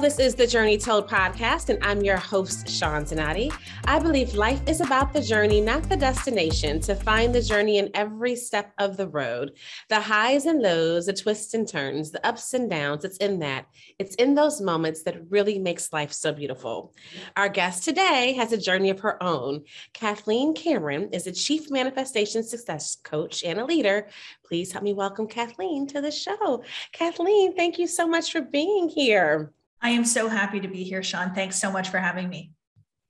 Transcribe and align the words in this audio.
This 0.00 0.18
is 0.18 0.34
the 0.34 0.46
Journey 0.46 0.76
Told 0.76 1.08
podcast, 1.08 1.70
and 1.70 1.82
I'm 1.82 2.02
your 2.02 2.18
host, 2.18 2.68
Shawn 2.68 3.06
Zanotti. 3.06 3.50
I 3.86 3.98
believe 3.98 4.34
life 4.34 4.60
is 4.68 4.82
about 4.82 5.12
the 5.12 5.22
journey, 5.22 5.60
not 5.60 5.88
the 5.88 5.96
destination, 5.96 6.80
to 6.80 6.94
find 6.94 7.34
the 7.34 7.40
journey 7.40 7.78
in 7.78 7.90
every 7.94 8.36
step 8.36 8.72
of 8.78 8.98
the 8.98 9.08
road. 9.08 9.52
The 9.88 9.98
highs 9.98 10.44
and 10.44 10.60
lows, 10.60 11.06
the 11.06 11.14
twists 11.14 11.54
and 11.54 11.66
turns, 11.66 12.10
the 12.10 12.24
ups 12.24 12.52
and 12.52 12.68
downs, 12.68 13.04
it's 13.04 13.16
in 13.16 13.38
that. 13.40 13.66
It's 13.98 14.14
in 14.16 14.34
those 14.34 14.60
moments 14.60 15.02
that 15.04 15.30
really 15.30 15.58
makes 15.58 15.92
life 15.92 16.12
so 16.12 16.30
beautiful. 16.30 16.94
Our 17.34 17.48
guest 17.48 17.82
today 17.82 18.34
has 18.34 18.52
a 18.52 18.58
journey 18.58 18.90
of 18.90 19.00
her 19.00 19.20
own. 19.22 19.64
Kathleen 19.94 20.54
Cameron 20.54 21.08
is 21.12 21.26
a 21.26 21.32
chief 21.32 21.70
manifestation 21.70 22.44
success 22.44 22.98
coach 23.02 23.42
and 23.42 23.58
a 23.58 23.64
leader. 23.64 24.08
Please 24.44 24.70
help 24.70 24.84
me 24.84 24.92
welcome 24.92 25.26
Kathleen 25.26 25.86
to 25.88 26.02
the 26.02 26.12
show. 26.12 26.62
Kathleen, 26.92 27.56
thank 27.56 27.78
you 27.78 27.86
so 27.86 28.06
much 28.06 28.30
for 28.30 28.42
being 28.42 28.90
here. 28.90 29.52
I 29.86 29.90
am 29.90 30.04
so 30.04 30.28
happy 30.28 30.58
to 30.58 30.66
be 30.66 30.82
here, 30.82 31.00
Shawn. 31.00 31.32
Thanks 31.32 31.60
so 31.60 31.70
much 31.70 31.90
for 31.90 31.98
having 31.98 32.28
me. 32.28 32.50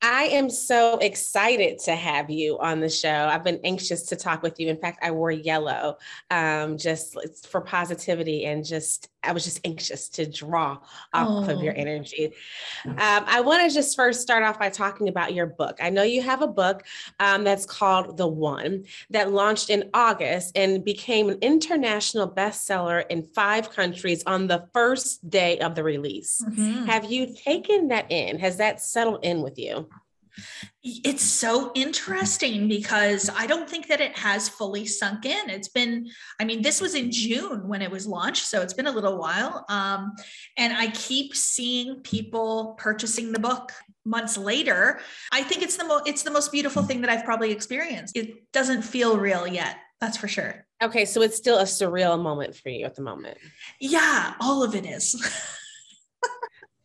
I 0.02 0.24
am 0.24 0.50
so 0.50 0.98
excited 0.98 1.78
to 1.84 1.96
have 1.96 2.28
you 2.28 2.58
on 2.58 2.80
the 2.80 2.90
show. 2.90 3.08
I've 3.08 3.42
been 3.42 3.60
anxious 3.64 4.02
to 4.08 4.16
talk 4.16 4.42
with 4.42 4.60
you. 4.60 4.68
In 4.68 4.76
fact, 4.76 4.98
I 5.00 5.10
wore 5.10 5.30
yellow 5.30 5.96
um, 6.30 6.76
just 6.76 7.46
for 7.46 7.62
positivity 7.62 8.44
and 8.44 8.62
just, 8.62 9.08
I 9.26 9.32
was 9.32 9.44
just 9.44 9.60
anxious 9.64 10.08
to 10.10 10.26
draw 10.26 10.78
off 11.12 11.48
oh. 11.48 11.50
of 11.50 11.62
your 11.62 11.74
oh. 11.74 11.80
energy. 11.80 12.32
Um, 12.84 12.96
I 13.26 13.40
want 13.40 13.68
to 13.68 13.74
just 13.74 13.96
first 13.96 14.20
start 14.20 14.42
off 14.42 14.58
by 14.58 14.70
talking 14.70 15.08
about 15.08 15.34
your 15.34 15.46
book. 15.46 15.78
I 15.80 15.90
know 15.90 16.02
you 16.02 16.22
have 16.22 16.42
a 16.42 16.46
book 16.46 16.84
um, 17.20 17.44
that's 17.44 17.66
called 17.66 18.16
The 18.16 18.26
One 18.26 18.84
that 19.10 19.32
launched 19.32 19.70
in 19.70 19.90
August 19.94 20.56
and 20.56 20.84
became 20.84 21.28
an 21.28 21.38
international 21.42 22.30
bestseller 22.30 23.04
in 23.08 23.22
five 23.34 23.70
countries 23.70 24.22
on 24.26 24.46
the 24.46 24.68
first 24.72 25.28
day 25.28 25.58
of 25.58 25.74
the 25.74 25.82
release. 25.82 26.42
Mm-hmm. 26.46 26.86
Have 26.86 27.10
you 27.10 27.34
taken 27.34 27.88
that 27.88 28.10
in? 28.10 28.38
Has 28.38 28.56
that 28.58 28.80
settled 28.80 29.24
in 29.24 29.42
with 29.42 29.58
you? 29.58 29.88
It's 30.82 31.22
so 31.22 31.72
interesting 31.74 32.68
because 32.68 33.28
I 33.34 33.46
don't 33.46 33.68
think 33.68 33.88
that 33.88 34.00
it 34.00 34.16
has 34.16 34.48
fully 34.48 34.86
sunk 34.86 35.26
in. 35.26 35.50
It's 35.50 35.68
been, 35.68 36.08
I 36.40 36.44
mean, 36.44 36.62
this 36.62 36.80
was 36.80 36.94
in 36.94 37.10
June 37.10 37.66
when 37.66 37.82
it 37.82 37.90
was 37.90 38.06
launched, 38.06 38.46
so 38.46 38.62
it's 38.62 38.74
been 38.74 38.86
a 38.86 38.92
little 38.92 39.18
while. 39.18 39.64
Um, 39.68 40.12
and 40.56 40.72
I 40.72 40.88
keep 40.88 41.34
seeing 41.34 42.00
people 42.02 42.76
purchasing 42.78 43.32
the 43.32 43.40
book 43.40 43.72
months 44.04 44.38
later. 44.38 45.00
I 45.32 45.42
think 45.42 45.62
it's 45.62 45.76
the 45.76 45.84
most 45.84 46.06
it's 46.06 46.22
the 46.22 46.30
most 46.30 46.52
beautiful 46.52 46.82
thing 46.82 47.00
that 47.00 47.10
I've 47.10 47.24
probably 47.24 47.50
experienced. 47.50 48.16
It 48.16 48.50
doesn't 48.52 48.82
feel 48.82 49.18
real 49.18 49.46
yet. 49.46 49.76
That's 50.00 50.16
for 50.16 50.28
sure. 50.28 50.66
Okay, 50.82 51.04
so 51.06 51.22
it's 51.22 51.36
still 51.36 51.58
a 51.58 51.64
surreal 51.64 52.20
moment 52.20 52.54
for 52.54 52.68
you 52.68 52.84
at 52.84 52.94
the 52.94 53.02
moment. 53.02 53.38
Yeah, 53.80 54.34
all 54.40 54.62
of 54.62 54.74
it 54.74 54.86
is. 54.86 55.14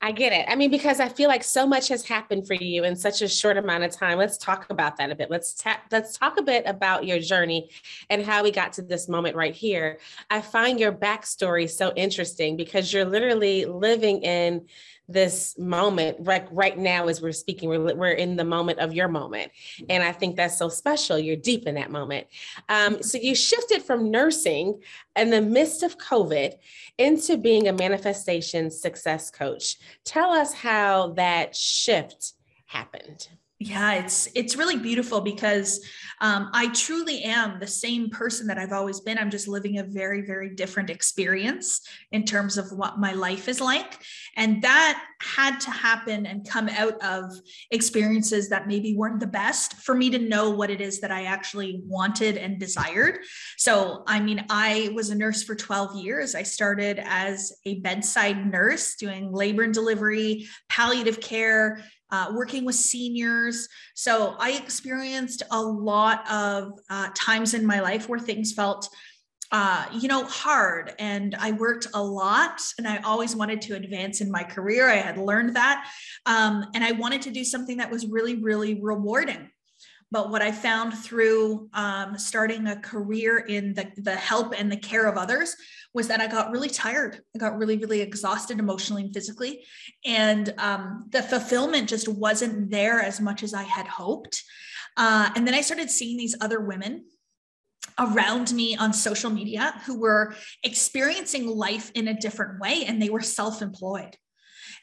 I 0.04 0.12
get 0.12 0.34
it. 0.34 0.46
I 0.50 0.56
mean, 0.56 0.72
because 0.72 1.00
I 1.00 1.10
feel 1.10 1.28
like 1.30 1.44
so 1.44 1.68
much 1.68 1.88
has 1.90 2.04
happened 2.04 2.48
for 2.48 2.56
you 2.56 2.84
in 2.86 2.96
such 2.96 3.22
a 3.22 3.28
short 3.28 3.58
amount 3.58 3.84
of 3.84 3.92
time. 3.92 4.18
Let's 4.18 4.36
talk 4.36 4.68
about 4.72 4.98
that 4.98 5.12
a 5.12 5.16
bit. 5.16 5.30
Let's 5.30 5.54
tap, 5.54 5.84
let's 5.92 6.18
talk 6.18 6.40
a 6.40 6.42
bit 6.42 6.64
about 6.66 7.06
your 7.06 7.20
journey 7.20 7.70
and 8.10 8.26
how 8.26 8.42
we 8.42 8.50
got 8.50 8.74
to 8.74 8.82
this 8.82 9.08
moment 9.08 9.36
right 9.36 9.54
here. 9.54 10.00
I 10.32 10.42
find 10.42 10.80
your 10.80 10.92
backstory 10.92 11.70
so 11.70 11.94
interesting 11.96 12.58
because 12.58 12.92
you're 12.92 13.06
literally 13.06 13.66
living 13.66 14.24
in 14.24 14.66
this 15.12 15.58
moment 15.58 16.18
right 16.22 16.48
right 16.52 16.78
now 16.78 17.08
as 17.08 17.22
we're 17.22 17.32
speaking 17.32 17.70
we're, 17.70 17.96
we're 17.96 18.12
in 18.12 18.36
the 18.36 18.44
moment 18.44 18.80
of 18.80 18.94
your 18.94 19.08
moment. 19.08 19.52
And 19.90 20.04
i 20.04 20.12
think 20.12 20.36
that's 20.36 20.58
so 20.58 20.70
special. 20.70 21.20
You're 21.20 21.36
deep 21.36 21.68
in 21.68 21.76
that 21.76 21.92
moment. 21.92 22.28
Um, 22.70 23.02
so 23.02 23.18
you 23.18 23.36
shifted 23.36 23.82
from 23.84 24.12
nursing 24.12 24.82
in 25.16 25.30
the 25.30 25.42
midst 25.42 25.84
of 25.84 25.98
covid 25.98 26.56
into 26.98 27.38
being 27.38 27.68
a 27.68 27.74
manifestation 27.74 28.72
success 28.72 29.30
coach. 29.30 29.78
Tell 30.06 30.32
us 30.32 30.54
how 30.54 31.14
that 31.14 31.56
shift 31.56 32.34
happened 32.66 33.28
yeah 33.62 33.94
it's 33.94 34.28
it's 34.36 34.56
really 34.56 34.78
beautiful 34.78 35.22
because 35.22 35.86
um, 36.20 36.50
i 36.54 36.68
truly 36.70 37.24
am 37.24 37.60
the 37.60 37.68
same 37.68 38.10
person 38.10 38.48
that 38.48 38.58
i've 38.58 38.72
always 38.72 39.00
been. 39.00 39.18
I'm 39.18 39.30
just 39.30 39.48
living 39.48 39.78
a 39.78 39.84
very 39.84 40.22
very 40.22 40.50
different 40.56 40.90
experience 40.90 41.82
in 42.12 42.24
terms 42.24 42.58
of 42.58 42.72
what 42.72 43.00
my 43.00 43.14
life 43.14 43.48
is 43.48 43.62
like. 43.62 44.00
And 44.36 44.62
that 44.64 45.04
had 45.22 45.60
to 45.62 45.72
happen 45.72 46.26
and 46.26 46.48
come 46.48 46.70
out 46.70 47.02
of 47.04 47.32
experiences 47.70 48.50
that 48.50 48.68
maybe 48.68 48.96
weren't 48.96 49.20
the 49.20 49.28
best 49.28 49.74
for 49.76 49.94
me 49.94 50.10
to 50.10 50.18
know 50.18 50.50
what 50.50 50.70
it 50.70 50.82
is 50.82 51.02
that 51.02 51.12
i 51.12 51.24
actually 51.26 51.82
wanted 51.86 52.38
and 52.38 52.60
desired. 52.60 53.20
So 53.58 54.04
i 54.08 54.20
mean 54.20 54.46
i 54.50 54.92
was 54.96 55.10
a 55.10 55.16
nurse 55.16 55.44
for 55.44 55.56
12 55.56 56.04
years. 56.04 56.36
I 56.36 56.44
started 56.44 57.00
as 57.04 57.54
a 57.66 57.80
bedside 57.82 58.52
nurse 58.52 58.96
doing 58.96 59.32
labor 59.32 59.64
and 59.64 59.74
delivery 59.74 60.48
palliative 60.70 61.20
care 61.22 61.84
uh, 62.12 62.32
working 62.34 62.66
with 62.66 62.76
seniors. 62.76 63.68
So 63.96 64.36
I 64.40 64.52
experienced 64.52 65.44
a 65.52 65.62
lot 65.62 66.30
of 66.32 66.74
uh, 66.90 67.10
times 67.16 67.54
in 67.54 67.66
my 67.66 67.80
life 67.80 68.10
where 68.10 68.20
things 68.20 68.54
felt, 68.54 68.90
uh, 69.52 69.86
you 69.94 70.08
know, 70.08 70.26
hard. 70.26 70.94
And 71.00 71.36
I 71.36 71.52
worked 71.52 71.88
a 71.94 72.04
lot 72.04 72.62
and 72.78 72.88
I 72.88 72.98
always 72.98 73.36
wanted 73.36 73.62
to 73.64 73.76
advance 73.76 74.22
in 74.22 74.32
my 74.32 74.44
career. 74.44 74.90
I 74.90 74.96
had 74.96 75.18
learned 75.18 75.56
that. 75.56 75.90
Um, 76.26 76.66
and 76.76 76.84
I 76.84 76.92
wanted 76.94 77.22
to 77.24 77.32
do 77.32 77.44
something 77.44 77.78
that 77.78 77.92
was 77.92 78.08
really, 78.08 78.36
really 78.36 78.80
rewarding. 78.82 79.50
But 80.12 80.30
what 80.30 80.42
I 80.42 80.52
found 80.52 80.94
through 80.94 81.70
um, 81.74 82.18
starting 82.18 82.68
a 82.68 82.76
career 82.76 83.40
in 83.40 83.74
the, 83.74 83.90
the 83.96 84.16
help 84.16 84.54
and 84.58 84.70
the 84.70 84.78
care 84.78 85.08
of 85.08 85.18
others 85.18 85.56
was 85.94 86.08
that 86.10 86.20
I 86.20 86.28
got 86.28 86.52
really 86.52 86.70
tired. 86.70 87.22
I 87.34 87.40
got 87.40 87.58
really, 87.58 87.78
really 87.78 88.02
exhausted 88.02 88.60
emotionally 88.60 89.04
and 89.04 89.14
physically. 89.14 89.64
And 90.06 90.54
um, 90.58 91.08
the 91.10 91.24
fulfillment 91.24 91.88
just 91.88 92.10
wasn't 92.10 92.72
there 92.72 93.02
as 93.02 93.22
much 93.22 93.42
as 93.42 93.54
I 93.54 93.64
had 93.64 93.88
hoped. 93.88 94.44
Uh, 94.98 95.30
and 95.36 95.48
then 95.48 95.54
I 95.54 95.62
started 95.62 95.90
seeing 95.90 96.18
these 96.18 96.36
other 96.42 96.60
women 96.60 97.06
around 97.98 98.54
me 98.54 98.76
on 98.76 98.94
social 98.94 99.30
media 99.30 99.74
who 99.86 100.00
were 100.00 100.34
experiencing 100.64 101.48
life 101.48 101.92
in 101.96 102.08
a 102.08 102.20
different 102.20 102.60
way 102.60 102.86
and 102.86 103.02
they 103.02 103.10
were 103.10 103.22
self 103.22 103.62
employed. 103.62 104.16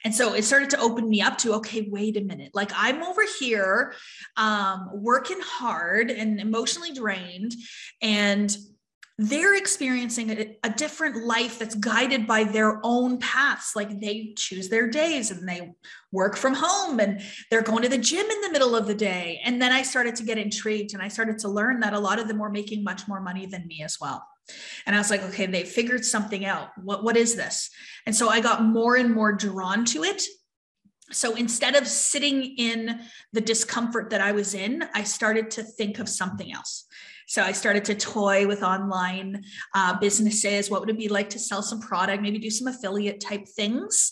And 0.05 0.15
so 0.15 0.35
it 0.35 0.45
started 0.45 0.71
to 0.71 0.81
open 0.81 1.09
me 1.09 1.21
up 1.21 1.39
to, 1.39 1.55
okay, 1.55 1.89
wait 1.91 2.17
a 2.17 2.21
minute. 2.21 2.53
Like 2.55 2.71
I'm 2.75 3.03
over 3.03 3.23
here 3.39 3.95
um, 4.37 4.91
working 4.93 5.41
hard 5.43 6.11
and 6.11 6.41
emotionally 6.41 6.93
drained. 6.93 7.55
And 8.01 8.57
they're 9.19 9.57
experiencing 9.57 10.31
a, 10.31 10.57
a, 10.63 10.71
different 10.71 11.25
life 11.27 11.59
that's 11.59 11.75
guided 11.75 12.25
by 12.25 12.45
their 12.45 12.79
own 12.85 13.19
paths. 13.19 13.75
Like 13.75 14.01
they 14.01 14.33
choose 14.37 14.69
their 14.69 14.89
days 14.89 15.33
and 15.33 15.47
they 15.49 15.73
work 16.13 16.37
from 16.37 16.55
home 16.55 17.01
and 17.01 17.21
they're 17.51 17.63
going 17.63 17.83
to 17.83 17.89
the 17.89 17.99
gym 17.99 18.25
in 18.25 18.41
the 18.43 18.51
middle 18.51 18.77
of 18.77 18.87
the 18.87 18.95
day. 18.95 19.41
And 19.45 19.61
then 19.61 19.73
I 19.73 19.83
started 19.83 20.15
to 20.17 20.23
get 20.23 20.39
intrigued 20.39 20.95
and 20.95 21.03
I 21.03 21.09
started 21.09 21.41
to 21.41 21.49
learn 21.49 21.81
that 21.81 21.95
a 21.95 21.99
lot 21.99 22.21
of 22.21 22.29
them 22.29 22.39
were 22.39 22.49
making 22.49 22.85
much 22.85 23.09
more 23.09 23.21
money 23.21 23.47
than 23.47 23.67
me 23.67 23.83
as 23.83 23.99
well. 24.01 24.25
And 24.87 24.95
I 24.95 25.01
was 25.01 25.11
like, 25.11 25.25
okay, 25.25 25.47
they 25.47 25.65
figured 25.65 26.05
something 26.05 26.45
out. 26.45 26.69
What, 26.83 27.03
what 27.03 27.17
is 27.17 27.35
this? 27.35 27.71
And 28.07 28.15
so 28.15 28.29
I 28.29 28.41
got 28.41 28.63
more 28.63 28.97
and 28.97 29.13
more 29.13 29.33
drawn 29.33 29.85
to 29.87 30.05
it. 30.05 30.23
So 31.11 31.35
instead 31.35 31.75
of 31.75 31.89
sitting 31.89 32.43
in 32.57 33.01
the 33.33 33.41
discomfort 33.41 34.11
that 34.11 34.21
I 34.21 34.33
was 34.33 34.55
in, 34.55 34.85
I 34.95 35.03
started 35.03 35.51
to 35.53 35.65
think 35.65 35.99
of 35.99 36.09
something 36.09 36.53
else. 36.53 36.87
So 37.29 37.43
I 37.43 37.53
started 37.53 37.85
to 37.85 37.95
toy 37.95 38.47
with 38.47 38.63
online 38.63 39.45
uh, 39.75 39.99
businesses. 39.99 40.71
What 40.71 40.81
would 40.81 40.89
it 40.89 40.97
be 40.97 41.09
like 41.09 41.29
to 41.31 41.39
sell 41.39 41.61
some 41.63 41.79
product, 41.79 42.23
maybe 42.23 42.39
do 42.39 42.49
some 42.49 42.69
affiliate 42.69 43.21
type 43.21 43.47
things? 43.47 44.11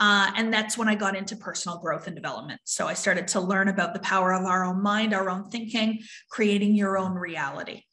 Uh, 0.00 0.32
and 0.36 0.52
that's 0.52 0.76
when 0.76 0.88
I 0.88 0.96
got 0.96 1.14
into 1.14 1.36
personal 1.36 1.78
growth 1.78 2.08
and 2.08 2.16
development. 2.16 2.60
So 2.64 2.88
I 2.88 2.94
started 2.94 3.28
to 3.28 3.40
learn 3.40 3.68
about 3.68 3.94
the 3.94 4.00
power 4.00 4.34
of 4.34 4.44
our 4.44 4.64
own 4.64 4.82
mind, 4.82 5.14
our 5.14 5.30
own 5.30 5.48
thinking, 5.48 6.00
creating 6.28 6.74
your 6.74 6.98
own 6.98 7.14
reality. 7.14 7.84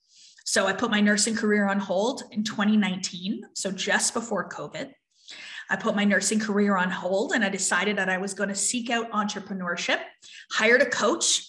So 0.43 0.65
I 0.65 0.73
put 0.73 0.89
my 0.89 1.01
nursing 1.01 1.35
career 1.35 1.67
on 1.67 1.77
hold 1.77 2.23
in 2.31 2.43
2019, 2.43 3.43
so 3.53 3.71
just 3.71 4.15
before 4.15 4.49
COVID. 4.49 4.91
I 5.69 5.75
put 5.75 5.95
my 5.95 6.03
nursing 6.03 6.39
career 6.39 6.77
on 6.77 6.89
hold 6.89 7.33
and 7.33 7.45
I 7.45 7.49
decided 7.49 7.99
that 7.99 8.09
I 8.09 8.17
was 8.17 8.33
going 8.33 8.49
to 8.49 8.55
seek 8.55 8.89
out 8.89 9.11
entrepreneurship, 9.11 9.99
hired 10.51 10.81
a 10.81 10.89
coach. 10.89 11.47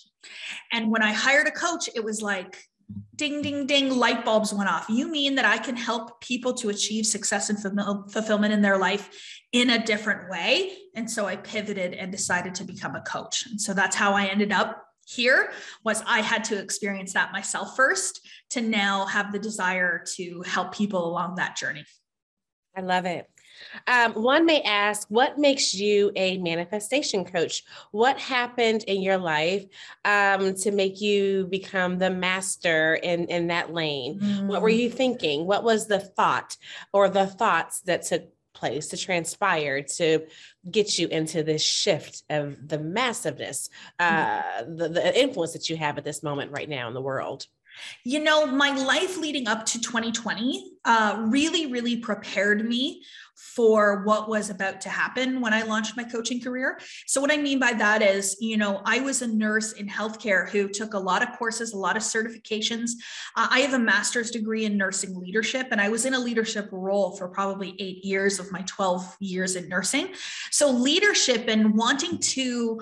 And 0.73 0.91
when 0.91 1.03
I 1.03 1.15
hired 1.15 1.49
a 1.49 1.51
coach, 1.51 1.89
it 1.95 2.05
was 2.05 2.21
like, 2.21 2.59
ding, 3.17 3.43
ding, 3.43 3.67
ding, 3.67 3.91
light 3.91 4.25
bulbs 4.25 4.53
went 4.53 4.69
off. 4.69 4.87
You 4.89 5.11
mean 5.11 5.35
that 5.37 5.45
I 5.45 5.59
can 5.59 5.77
help 5.77 6.21
people 6.21 6.53
to 6.55 6.69
achieve 6.69 7.07
success 7.07 7.51
and 7.51 7.61
fulfillment 8.11 8.53
in 8.53 8.63
their 8.63 8.79
life 8.79 9.09
in 9.53 9.71
a 9.71 9.85
different 9.85 10.31
way? 10.31 10.73
And 10.95 11.11
so 11.11 11.27
I 11.27 11.37
pivoted 11.37 11.95
and 11.95 12.11
decided 12.11 12.55
to 12.57 12.65
become 12.65 12.95
a 12.97 13.03
coach. 13.03 13.47
And 13.47 13.61
so 13.61 13.75
that's 13.75 13.97
how 13.97 14.13
I 14.13 14.27
ended 14.27 14.53
up 14.53 14.85
here 15.07 15.53
was 15.85 16.03
I 16.07 16.21
had 16.21 16.45
to 16.45 16.59
experience 16.59 17.13
that 17.13 17.33
myself 17.33 17.77
first 17.77 18.21
to 18.51 18.61
now 18.61 19.07
have 19.07 19.33
the 19.33 19.39
desire 19.39 20.03
to 20.17 20.43
help 20.47 20.75
people 20.75 21.07
along 21.07 21.37
that 21.37 21.57
journey. 21.57 21.85
I 22.77 22.81
love 22.81 23.05
it. 23.05 23.29
Um, 23.87 24.13
one 24.13 24.47
may 24.47 24.63
ask, 24.63 25.07
what 25.09 25.39
makes 25.39 25.75
you 25.75 26.13
a 26.17 26.39
manifestation 26.39 27.25
coach? 27.25 27.65
What 27.91 28.19
happened 28.19 28.85
in 28.85 29.03
your 29.03 29.19
life 29.19 29.65
um, 30.05 30.55
to 30.57 30.71
make 30.71 31.01
you 31.01 31.47
become 31.51 31.99
the 31.99 32.11
master 32.11 32.95
in, 32.95 33.27
in 33.27 33.49
that 33.49 33.73
lane? 33.73 34.21
Mm. 34.21 34.47
What 34.47 34.63
were 34.63 34.71
mm. 34.71 34.79
you 34.79 34.91
thinking? 34.91 35.47
What 35.47 35.65
was 35.65 35.87
the 35.87 36.01
thought 36.01 36.57
or 36.93 37.09
the 37.09 37.27
thoughts 37.27 37.81
that 37.83 38.03
took 38.03 38.29
place 38.55 38.89
to 38.89 38.97
transpire 38.97 39.83
to 39.83 40.21
get 40.71 40.99
you 40.99 41.09
into 41.09 41.43
this 41.43 41.63
shift 41.63 42.23
of 42.31 42.69
the 42.69 42.79
massiveness, 42.79 43.69
uh, 43.99 44.43
the, 44.67 44.89
the 44.89 45.21
influence 45.21 45.53
that 45.53 45.69
you 45.69 45.77
have 45.77 45.99
at 45.99 46.05
this 46.05 46.23
moment 46.23 46.53
right 46.53 46.69
now 46.69 46.89
in 46.89 46.95
the 46.95 47.03
world? 47.03 47.47
You 48.05 48.21
know, 48.21 48.47
my 48.47 48.71
life 48.71 49.19
leading 49.19 49.49
up 49.49 49.67
to 49.67 49.81
2020 49.81 50.73
uh, 50.85 51.25
really, 51.27 51.67
really 51.67 51.97
prepared 51.97 52.65
me 52.65 53.03
for 53.37 54.05
what 54.05 54.29
was 54.29 54.51
about 54.51 54.81
to 54.83 54.89
happen 54.89 55.41
when 55.41 55.53
I 55.53 55.63
launched 55.63 55.97
my 55.97 56.05
coaching 56.05 56.41
career. 56.41 56.79
So, 57.07 57.21
what 57.21 57.33
I 57.33 57.37
mean 57.37 57.59
by 57.59 57.73
that 57.75 58.03
is, 58.03 58.37
you 58.41 58.57
know, 58.57 58.81
I 58.85 59.01
was 59.01 59.23
a 59.23 59.27
nurse 59.27 59.73
in 59.73 59.89
healthcare 59.89 60.49
who 60.49 60.69
took 60.69 60.95
a 60.95 60.99
lot 60.99 61.23
of 61.23 61.37
courses, 61.39 61.73
a 61.73 61.79
lot 61.79 61.97
of 61.97 62.03
certifications. 62.03 62.91
Uh, 63.37 63.49
I 63.51 63.61
have 63.61 63.75
a 63.75 63.79
master's 63.79 64.31
degree 64.31 64.65
in 64.65 64.77
nursing 64.77 65.19
leadership, 65.19 65.69
and 65.71 65.81
I 65.81 65.89
was 65.89 66.05
in 66.05 66.15
a 66.15 66.19
leadership 66.19 66.69
role 66.73 67.17
for 67.17 67.29
probably 67.29 67.75
eight 67.79 68.05
years 68.05 68.39
of 68.39 68.51
my 68.53 68.63
12 68.63 69.17
years 69.21 69.57
in 69.57 69.69
nursing. 69.69 70.15
So, 70.51 70.71
leadership 70.71 71.45
and 71.49 71.75
wanting 71.75 72.19
to 72.19 72.81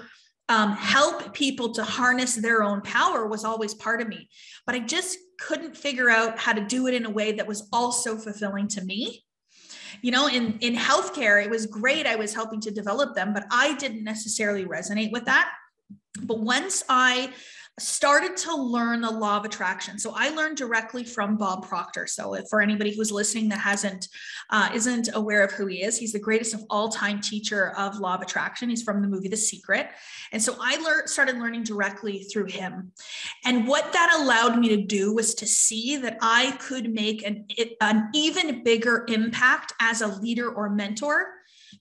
um, 0.48 0.72
help 0.72 1.32
people 1.32 1.72
to 1.72 1.84
harness 1.84 2.34
their 2.34 2.62
own 2.62 2.82
power 2.82 3.26
was 3.26 3.44
always 3.44 3.74
part 3.74 4.02
of 4.02 4.08
me. 4.08 4.28
But 4.66 4.74
I 4.74 4.80
just 4.80 5.18
couldn't 5.40 5.76
figure 5.76 6.10
out 6.10 6.38
how 6.38 6.52
to 6.52 6.64
do 6.64 6.86
it 6.86 6.94
in 6.94 7.06
a 7.06 7.10
way 7.10 7.32
that 7.32 7.46
was 7.46 7.68
also 7.72 8.16
fulfilling 8.16 8.68
to 8.68 8.84
me. 8.84 9.24
You 10.00 10.12
know, 10.12 10.28
in, 10.28 10.58
in 10.60 10.74
healthcare, 10.74 11.44
it 11.44 11.50
was 11.50 11.66
great. 11.66 12.06
I 12.06 12.16
was 12.16 12.34
helping 12.34 12.60
to 12.62 12.70
develop 12.70 13.14
them, 13.14 13.32
but 13.34 13.44
I 13.50 13.74
didn't 13.74 14.04
necessarily 14.04 14.64
resonate 14.64 15.12
with 15.12 15.24
that. 15.26 15.50
But 16.22 16.40
once 16.40 16.82
I 16.88 17.32
started 17.80 18.36
to 18.36 18.54
learn 18.54 19.00
the 19.00 19.10
law 19.10 19.38
of 19.38 19.46
attraction. 19.46 19.98
So 19.98 20.12
I 20.14 20.28
learned 20.28 20.58
directly 20.58 21.04
from 21.04 21.38
Bob 21.38 21.66
Proctor. 21.66 22.06
So 22.06 22.36
for 22.50 22.60
anybody 22.60 22.94
who's 22.94 23.10
listening 23.10 23.48
that 23.48 23.60
hasn't 23.60 24.08
uh, 24.50 24.68
isn't 24.74 25.08
aware 25.14 25.42
of 25.42 25.52
who 25.52 25.66
he 25.66 25.82
is, 25.82 25.96
he's 25.96 26.12
the 26.12 26.18
greatest 26.18 26.52
of 26.52 26.62
all 26.68 26.90
time 26.90 27.20
teacher 27.20 27.72
of 27.78 27.98
law 27.98 28.14
of 28.14 28.20
attraction. 28.20 28.68
He's 28.68 28.82
from 28.82 29.00
the 29.00 29.08
movie 29.08 29.28
The 29.28 29.38
Secret, 29.38 29.88
and 30.32 30.42
so 30.42 30.56
I 30.60 30.76
learned 30.76 31.08
started 31.08 31.38
learning 31.38 31.64
directly 31.64 32.24
through 32.24 32.46
him. 32.46 32.92
And 33.44 33.66
what 33.66 33.92
that 33.94 34.18
allowed 34.20 34.58
me 34.58 34.68
to 34.70 34.82
do 34.82 35.14
was 35.14 35.34
to 35.36 35.46
see 35.46 35.96
that 35.96 36.18
I 36.20 36.52
could 36.60 36.92
make 36.92 37.26
an 37.26 37.46
an 37.80 38.10
even 38.14 38.62
bigger 38.62 39.06
impact 39.08 39.72
as 39.80 40.02
a 40.02 40.08
leader 40.08 40.52
or 40.52 40.68
mentor 40.68 41.28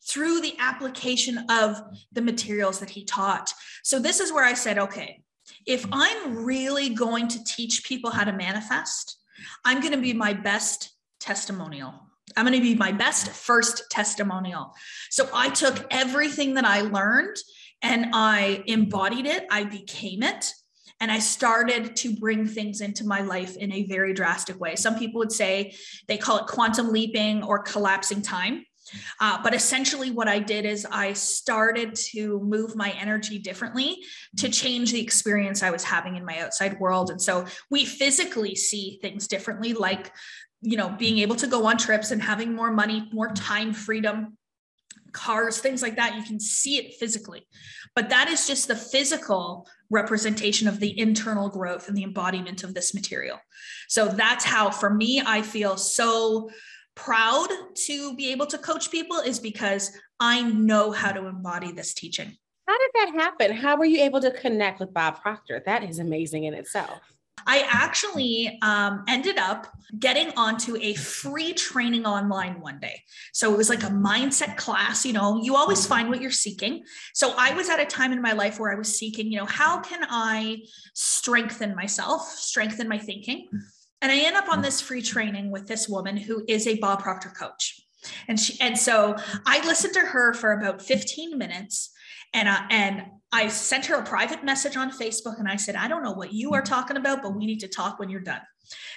through 0.07 0.41
the 0.41 0.55
application 0.57 1.45
of 1.49 1.81
the 2.13 2.21
materials 2.21 2.79
that 2.79 2.89
he 2.89 3.03
taught. 3.03 3.53
So 3.83 3.99
this 3.99 4.19
is 4.19 4.31
where 4.31 4.45
I 4.45 4.53
said, 4.53 4.77
okay, 4.77 5.20
if 5.65 5.85
I'm 5.91 6.45
really 6.45 6.89
going 6.89 7.27
to 7.29 7.43
teach 7.43 7.83
people 7.83 8.11
how 8.11 8.23
to 8.23 8.33
manifest, 8.33 9.17
I'm 9.65 9.79
going 9.79 9.93
to 9.93 10.01
be 10.01 10.13
my 10.13 10.33
best 10.33 10.91
testimonial. 11.19 11.93
I'm 12.37 12.45
going 12.45 12.57
to 12.57 12.63
be 12.63 12.75
my 12.75 12.91
best 12.91 13.29
first 13.29 13.83
testimonial. 13.89 14.73
So 15.09 15.29
I 15.33 15.49
took 15.49 15.85
everything 15.91 16.53
that 16.55 16.65
I 16.65 16.81
learned 16.81 17.35
and 17.81 18.07
I 18.13 18.63
embodied 18.67 19.25
it, 19.25 19.45
I 19.49 19.63
became 19.63 20.23
it. 20.23 20.53
And 20.99 21.11
I 21.11 21.17
started 21.17 21.95
to 21.97 22.15
bring 22.15 22.45
things 22.45 22.79
into 22.79 23.05
my 23.05 23.21
life 23.21 23.57
in 23.57 23.71
a 23.71 23.87
very 23.87 24.13
drastic 24.13 24.59
way. 24.59 24.75
Some 24.75 24.99
people 24.99 25.17
would 25.17 25.31
say 25.31 25.73
they 26.07 26.17
call 26.17 26.37
it 26.37 26.45
quantum 26.45 26.91
leaping 26.91 27.41
or 27.41 27.57
collapsing 27.63 28.21
time. 28.21 28.65
Uh, 29.19 29.41
but 29.43 29.53
essentially, 29.53 30.11
what 30.11 30.27
I 30.27 30.39
did 30.39 30.65
is 30.65 30.85
I 30.89 31.13
started 31.13 31.95
to 32.11 32.39
move 32.39 32.75
my 32.75 32.91
energy 32.91 33.39
differently 33.39 33.97
to 34.37 34.49
change 34.49 34.91
the 34.91 35.01
experience 35.01 35.63
I 35.63 35.71
was 35.71 35.83
having 35.83 36.15
in 36.15 36.25
my 36.25 36.39
outside 36.39 36.79
world. 36.79 37.09
And 37.09 37.21
so 37.21 37.45
we 37.69 37.85
physically 37.85 38.55
see 38.55 38.99
things 39.01 39.27
differently, 39.27 39.73
like, 39.73 40.11
you 40.61 40.77
know, 40.77 40.89
being 40.89 41.19
able 41.19 41.35
to 41.37 41.47
go 41.47 41.65
on 41.65 41.77
trips 41.77 42.11
and 42.11 42.21
having 42.21 42.53
more 42.53 42.71
money, 42.71 43.09
more 43.11 43.29
time 43.33 43.73
freedom, 43.73 44.37
cars, 45.11 45.59
things 45.59 45.81
like 45.81 45.95
that. 45.95 46.15
You 46.15 46.23
can 46.23 46.39
see 46.39 46.77
it 46.77 46.95
physically. 46.95 47.47
But 47.95 48.09
that 48.09 48.29
is 48.29 48.47
just 48.47 48.67
the 48.67 48.75
physical 48.75 49.67
representation 49.89 50.67
of 50.67 50.79
the 50.79 50.97
internal 50.97 51.49
growth 51.49 51.87
and 51.87 51.97
the 51.97 52.03
embodiment 52.03 52.63
of 52.63 52.73
this 52.73 52.93
material. 52.93 53.39
So 53.89 54.07
that's 54.07 54.45
how, 54.45 54.69
for 54.69 54.89
me, 54.89 55.21
I 55.25 55.41
feel 55.41 55.75
so 55.75 56.49
proud 56.95 57.47
to 57.87 58.15
be 58.15 58.31
able 58.31 58.45
to 58.47 58.57
coach 58.57 58.91
people 58.91 59.17
is 59.17 59.39
because 59.39 59.91
I 60.19 60.41
know 60.43 60.91
how 60.91 61.11
to 61.11 61.27
embody 61.27 61.71
this 61.71 61.93
teaching. 61.93 62.35
How 62.67 62.77
did 62.77 62.91
that 62.93 63.11
happen? 63.21 63.51
How 63.51 63.77
were 63.77 63.85
you 63.85 64.01
able 64.03 64.21
to 64.21 64.31
connect 64.31 64.79
with 64.79 64.93
Bob 64.93 65.21
Proctor? 65.21 65.61
That 65.65 65.83
is 65.83 65.99
amazing 65.99 66.45
in 66.45 66.53
itself. 66.53 66.99
I 67.47 67.65
actually 67.69 68.59
um, 68.61 69.03
ended 69.07 69.37
up 69.37 69.67
getting 69.99 70.31
onto 70.37 70.77
a 70.77 70.93
free 70.93 71.53
training 71.53 72.05
online 72.05 72.61
one 72.61 72.79
day. 72.79 73.01
So 73.33 73.53
it 73.53 73.57
was 73.57 73.69
like 73.69 73.83
a 73.83 73.87
mindset 73.87 74.57
class. 74.57 75.05
You 75.05 75.13
know, 75.13 75.41
you 75.41 75.55
always 75.55 75.85
find 75.85 76.09
what 76.09 76.21
you're 76.21 76.31
seeking. 76.31 76.83
So 77.13 77.33
I 77.37 77.53
was 77.53 77.69
at 77.69 77.79
a 77.79 77.85
time 77.85 78.11
in 78.11 78.21
my 78.21 78.33
life 78.33 78.59
where 78.59 78.71
I 78.71 78.75
was 78.75 78.97
seeking, 78.97 79.31
you 79.31 79.39
know, 79.39 79.45
how 79.45 79.79
can 79.79 80.05
I 80.09 80.59
strengthen 80.93 81.75
myself, 81.75 82.27
strengthen 82.27 82.87
my 82.87 82.97
thinking? 82.97 83.49
And 84.01 84.11
I 84.11 84.19
end 84.19 84.35
up 84.35 84.49
on 84.49 84.61
this 84.61 84.81
free 84.81 85.01
training 85.01 85.51
with 85.51 85.67
this 85.67 85.87
woman 85.87 86.17
who 86.17 86.43
is 86.47 86.67
a 86.67 86.77
Bob 86.77 87.01
Proctor 87.01 87.29
coach. 87.29 87.81
And 88.27 88.39
she 88.39 88.59
and 88.59 88.77
so 88.77 89.15
I 89.45 89.65
listened 89.65 89.93
to 89.93 89.99
her 89.99 90.33
for 90.33 90.53
about 90.53 90.81
15 90.81 91.37
minutes 91.37 91.91
and 92.33 92.47
uh, 92.47 92.61
and 92.69 93.03
I 93.31 93.47
sent 93.47 93.85
her 93.85 93.95
a 93.95 94.03
private 94.03 94.43
message 94.43 94.75
on 94.75 94.91
Facebook 94.91 95.39
and 95.39 95.47
I 95.47 95.55
said, 95.55 95.75
I 95.75 95.87
don't 95.87 96.03
know 96.03 96.11
what 96.11 96.33
you 96.33 96.53
are 96.53 96.61
talking 96.61 96.97
about, 96.97 97.21
but 97.21 97.35
we 97.35 97.45
need 97.45 97.59
to 97.59 97.67
talk 97.67 97.99
when 97.99 98.09
you're 98.09 98.21
done. 98.21 98.41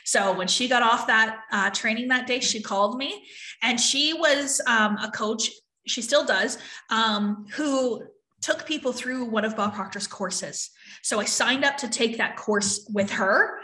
So 0.04 0.32
when 0.32 0.48
she 0.48 0.68
got 0.68 0.82
off 0.82 1.06
that 1.06 1.38
uh, 1.52 1.70
training 1.70 2.08
that 2.08 2.26
day, 2.26 2.40
she 2.40 2.60
called 2.60 2.96
me 2.96 3.24
and 3.62 3.80
she 3.80 4.12
was 4.12 4.60
um, 4.66 4.96
a 5.02 5.10
coach. 5.10 5.50
She 5.86 6.02
still 6.02 6.24
does, 6.24 6.58
um, 6.90 7.46
who 7.52 8.02
took 8.40 8.66
people 8.66 8.92
through 8.92 9.24
one 9.24 9.44
of 9.44 9.56
Bob 9.56 9.74
Proctor's 9.74 10.06
courses. 10.06 10.70
So 11.02 11.20
I 11.20 11.24
signed 11.24 11.64
up 11.64 11.76
to 11.78 11.88
take 11.88 12.18
that 12.18 12.36
course 12.36 12.88
with 12.92 13.10
her. 13.12 13.58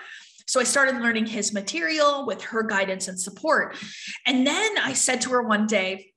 So 0.51 0.59
I 0.59 0.65
started 0.65 1.01
learning 1.01 1.27
his 1.27 1.53
material 1.53 2.27
with 2.27 2.43
her 2.43 2.65
guidance 2.65 3.07
and 3.07 3.21
support. 3.21 3.77
And 4.27 4.45
then 4.45 4.79
I 4.79 4.95
said 4.95 5.21
to 5.21 5.31
her 5.31 5.43
one 5.43 5.69
day, 5.69 6.13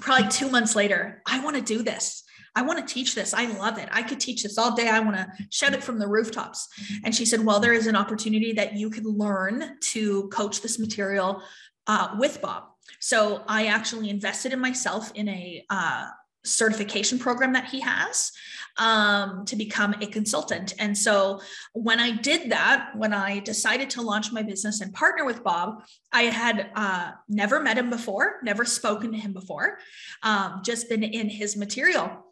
probably 0.00 0.28
two 0.28 0.48
months 0.48 0.74
later, 0.74 1.20
I 1.26 1.44
want 1.44 1.56
to 1.56 1.62
do 1.62 1.82
this. 1.82 2.24
I 2.56 2.62
want 2.62 2.78
to 2.78 2.94
teach 2.94 3.14
this. 3.14 3.34
I 3.34 3.44
love 3.44 3.76
it. 3.76 3.90
I 3.92 4.02
could 4.02 4.20
teach 4.20 4.42
this 4.42 4.56
all 4.56 4.74
day. 4.74 4.88
I 4.88 5.00
want 5.00 5.16
to 5.16 5.28
shout 5.50 5.74
it 5.74 5.84
from 5.84 5.98
the 5.98 6.08
rooftops. 6.08 6.66
And 7.04 7.14
she 7.14 7.26
said, 7.26 7.44
Well, 7.44 7.60
there 7.60 7.74
is 7.74 7.86
an 7.86 7.94
opportunity 7.94 8.54
that 8.54 8.72
you 8.72 8.88
could 8.88 9.04
learn 9.04 9.76
to 9.92 10.28
coach 10.28 10.62
this 10.62 10.78
material 10.78 11.42
uh, 11.86 12.16
with 12.18 12.40
Bob. 12.40 12.64
So 13.00 13.44
I 13.46 13.66
actually 13.66 14.08
invested 14.08 14.54
in 14.54 14.60
myself 14.60 15.12
in 15.14 15.28
a 15.28 15.62
uh, 15.68 16.08
certification 16.44 17.18
program 17.18 17.52
that 17.52 17.66
he 17.66 17.80
has 17.80 18.32
um, 18.78 19.44
to 19.44 19.56
become 19.56 19.94
a 20.00 20.06
consultant. 20.06 20.74
And 20.78 20.96
so 20.96 21.40
when 21.72 21.98
I 21.98 22.12
did 22.12 22.50
that, 22.50 22.90
when 22.96 23.12
I 23.12 23.40
decided 23.40 23.90
to 23.90 24.02
launch 24.02 24.32
my 24.32 24.42
business 24.42 24.80
and 24.80 24.94
partner 24.94 25.24
with 25.24 25.42
Bob, 25.42 25.82
I 26.12 26.24
had 26.24 26.70
uh, 26.74 27.10
never 27.28 27.60
met 27.60 27.76
him 27.76 27.90
before, 27.90 28.36
never 28.42 28.64
spoken 28.64 29.12
to 29.12 29.18
him 29.18 29.32
before, 29.32 29.78
um, 30.22 30.62
just 30.64 30.88
been 30.88 31.02
in 31.02 31.28
his 31.28 31.56
material. 31.56 32.24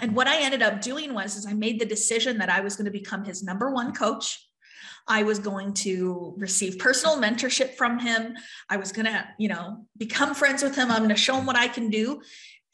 And 0.00 0.14
what 0.14 0.28
I 0.28 0.42
ended 0.42 0.62
up 0.62 0.80
doing 0.80 1.14
was 1.14 1.36
is 1.36 1.46
I 1.46 1.54
made 1.54 1.80
the 1.80 1.86
decision 1.86 2.38
that 2.38 2.50
I 2.50 2.60
was 2.60 2.76
going 2.76 2.84
to 2.84 2.90
become 2.90 3.24
his 3.24 3.42
number 3.42 3.70
one 3.70 3.92
coach. 3.92 4.44
I 5.10 5.22
was 5.22 5.38
going 5.38 5.72
to 5.74 6.34
receive 6.36 6.78
personal 6.78 7.16
mentorship 7.16 7.74
from 7.74 7.98
him. 7.98 8.34
I 8.68 8.76
was 8.76 8.92
going 8.92 9.06
to, 9.06 9.26
you 9.38 9.48
know, 9.48 9.86
become 9.96 10.34
friends 10.34 10.62
with 10.62 10.76
him. 10.76 10.90
I'm 10.90 10.98
going 10.98 11.08
to 11.08 11.16
show 11.16 11.36
him 11.36 11.46
what 11.46 11.56
I 11.56 11.66
can 11.66 11.88
do 11.88 12.20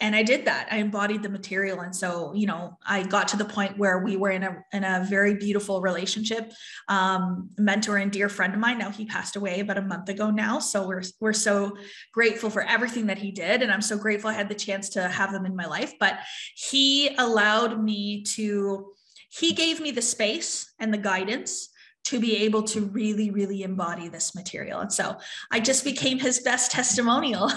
and 0.05 0.15
I 0.15 0.23
did 0.23 0.45
that. 0.45 0.69
I 0.71 0.77
embodied 0.77 1.23
the 1.23 1.31
material. 1.31 1.81
And 1.81 1.97
so, 1.97 2.35
you 2.35 2.47
know, 2.47 2.77
I 2.87 3.05
got 3.05 3.27
to 3.29 3.39
the 3.39 3.45
point 3.47 3.79
where 3.79 4.01
we 4.01 4.19
were 4.19 4.31
in 4.31 4.43
a 4.43 4.63
in 4.75 4.85
a 4.85 5.07
very 5.09 5.35
beautiful 5.37 5.81
relationship. 5.81 6.53
Um, 6.89 7.49
mentor 7.57 7.97
and 7.97 8.13
dear 8.13 8.29
friend 8.29 8.53
of 8.53 8.61
mine. 8.61 8.77
Now 8.77 8.91
he 8.91 9.07
passed 9.07 9.35
away 9.37 9.61
about 9.61 9.79
a 9.79 9.83
month 9.83 10.11
ago 10.11 10.31
now. 10.31 10.59
So 10.59 10.87
we're 10.87 11.05
we're 11.21 11.33
so 11.33 11.79
grateful 12.13 12.51
for 12.51 12.61
everything 12.61 13.07
that 13.07 13.17
he 13.17 13.31
did. 13.31 13.63
And 13.63 13.73
I'm 13.73 13.81
so 13.81 13.97
grateful 13.97 14.29
I 14.29 14.35
had 14.35 14.51
the 14.51 14.55
chance 14.55 14.91
to 14.91 15.09
have 15.09 15.33
him 15.33 15.47
in 15.47 15.57
my 15.57 15.65
life. 15.65 15.95
But 15.99 16.19
he 16.55 17.15
allowed 17.17 17.83
me 17.83 18.25
to, 18.35 18.93
he 19.31 19.55
gave 19.55 19.81
me 19.81 19.91
the 19.91 20.03
space 20.03 20.71
and 20.79 20.93
the 20.93 20.99
guidance 20.99 21.71
to 22.05 22.21
be 22.21 22.37
able 22.45 22.63
to 22.65 22.83
really, 22.83 23.31
really 23.31 23.63
embody 23.63 24.09
this 24.09 24.35
material. 24.35 24.81
And 24.81 24.93
so 24.93 25.17
I 25.51 25.61
just 25.61 25.83
became 25.83 26.19
his 26.19 26.41
best 26.41 26.71
testimonial. 26.79 27.51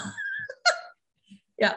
yeah. 1.60 1.74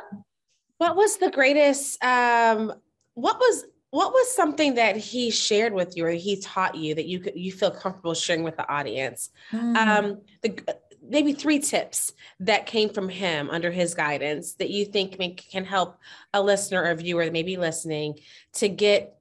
What 0.80 0.96
was 0.96 1.18
the 1.18 1.30
greatest? 1.30 2.02
Um, 2.02 2.72
what 3.12 3.38
was 3.38 3.66
what 3.90 4.12
was 4.14 4.34
something 4.34 4.76
that 4.76 4.96
he 4.96 5.30
shared 5.30 5.75
with 5.75 5.94
you 5.94 6.06
or 6.06 6.10
he 6.10 6.40
taught 6.40 6.75
you 6.75 6.94
that 6.94 7.04
you 7.04 7.20
could 7.20 7.37
you 7.37 7.52
feel 7.52 7.70
comfortable 7.70 8.14
sharing 8.14 8.44
with 8.44 8.56
the 8.56 8.66
audience? 8.66 9.28
Mm. 9.52 9.76
Um, 9.76 10.20
the 10.40 10.58
maybe 11.06 11.34
three 11.34 11.58
tips 11.58 12.14
that 12.40 12.64
came 12.64 12.88
from 12.88 13.10
him 13.10 13.50
under 13.50 13.70
his 13.70 13.92
guidance 13.92 14.54
that 14.54 14.70
you 14.70 14.87
think 14.87 15.18
may, 15.18 15.32
can 15.32 15.66
help 15.66 15.99
a 16.32 16.42
listener 16.42 16.82
or 16.82 16.94
viewer 16.94 17.26
that 17.26 17.32
may 17.32 17.42
be 17.42 17.58
listening 17.58 18.18
to 18.54 18.66
get 18.66 19.18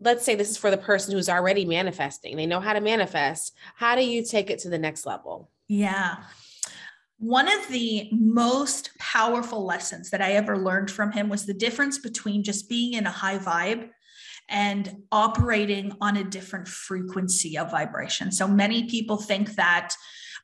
let's 0.00 0.24
say 0.24 0.34
this 0.34 0.50
is 0.50 0.56
for 0.56 0.70
the 0.70 0.78
person 0.78 1.14
who's 1.14 1.28
already 1.28 1.64
manifesting 1.64 2.36
they 2.36 2.46
know 2.46 2.60
how 2.60 2.72
to 2.72 2.80
manifest 2.80 3.54
how 3.74 3.94
do 3.94 4.02
you 4.02 4.24
take 4.24 4.50
it 4.50 4.60
to 4.60 4.70
the 4.70 4.78
next 4.78 5.04
level 5.04 5.50
yeah 5.68 6.16
one 7.20 7.48
of 7.48 7.68
the 7.68 8.08
most 8.12 8.96
powerful 8.98 9.66
lessons 9.66 10.08
that 10.08 10.22
I 10.22 10.32
ever 10.32 10.56
learned 10.56 10.90
from 10.90 11.12
him 11.12 11.28
was 11.28 11.44
the 11.44 11.52
difference 11.52 11.98
between 11.98 12.42
just 12.42 12.66
being 12.66 12.94
in 12.94 13.06
a 13.06 13.10
high 13.10 13.38
vibe 13.38 13.90
and 14.48 15.02
operating 15.12 15.94
on 16.00 16.16
a 16.16 16.24
different 16.24 16.66
frequency 16.66 17.58
of 17.58 17.70
vibration. 17.70 18.32
So 18.32 18.48
many 18.48 18.88
people 18.88 19.18
think 19.18 19.54
that 19.56 19.94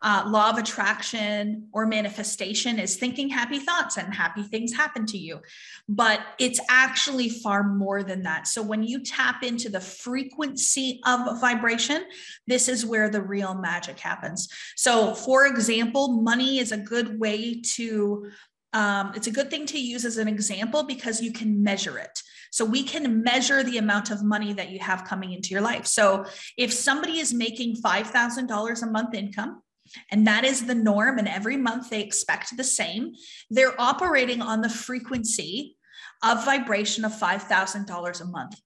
uh, 0.03 0.25
law 0.27 0.51
of 0.51 0.59
attraction 0.59 1.69
or 1.73 1.87
manifestation 1.87 2.79
is 2.79 2.97
thinking 2.97 3.29
happy 3.29 3.59
thoughts 3.59 3.97
and 3.97 4.15
happy 4.15 4.43
things 4.43 4.73
happen 4.73 5.07
to 5.07 5.19
you. 5.19 5.41
But 5.89 6.21
it's 6.39 6.61
actually 6.69 7.29
far 7.29 7.63
more 7.63 8.03
than 8.03 8.23
that. 8.23 8.47
So 8.47 8.63
when 8.63 8.83
you 8.83 9.03
tap 9.03 9.43
into 9.43 9.69
the 9.69 9.81
frequency 9.81 11.01
of 11.05 11.41
vibration, 11.41 12.05
this 12.47 12.69
is 12.69 12.85
where 12.85 13.09
the 13.09 13.23
real 13.23 13.55
magic 13.55 13.99
happens. 13.99 14.49
So, 14.77 15.15
for 15.15 15.47
example, 15.47 16.23
money 16.23 16.59
is 16.59 16.73
a 16.73 16.77
good 16.77 17.19
way 17.19 17.61
to 17.75 18.31
um, 18.73 19.13
it's 19.15 19.27
a 19.27 19.31
good 19.31 19.49
thing 19.49 19.65
to 19.67 19.81
use 19.81 20.05
as 20.05 20.19
an 20.19 20.29
example 20.29 20.83
because 20.83 21.23
you 21.23 21.33
can 21.33 21.63
measure 21.63 21.99
it. 21.99 22.21
So 22.51 22.65
we 22.65 22.83
can 22.83 23.23
measure 23.23 23.63
the 23.63 23.79
amount 23.79 24.11
of 24.11 24.23
money 24.23 24.53
that 24.53 24.71
you 24.71 24.81
have 24.81 25.05
coming 25.05 25.33
into 25.33 25.51
your 25.51 25.63
life. 25.63 25.87
So 25.87 26.27
if 26.57 26.73
somebody 26.73 27.19
is 27.19 27.33
making 27.33 27.77
$5,000 27.77 28.83
a 28.83 28.87
month 28.87 29.15
income, 29.15 29.63
and 30.11 30.27
that 30.27 30.45
is 30.45 30.67
the 30.67 30.75
norm, 30.75 31.19
and 31.19 31.29
every 31.29 31.57
month 31.57 31.91
they 31.91 32.03
expect 32.03 32.57
the 32.57 32.65
same, 32.65 33.15
they're 33.51 33.81
operating 33.81 34.43
on 34.43 34.61
the 34.61 34.69
frequency 34.69 35.77
of 36.23 36.45
vibration 36.45 37.05
of 37.05 37.13
$5,000 37.13 38.21
a 38.21 38.25
month. 38.25 38.61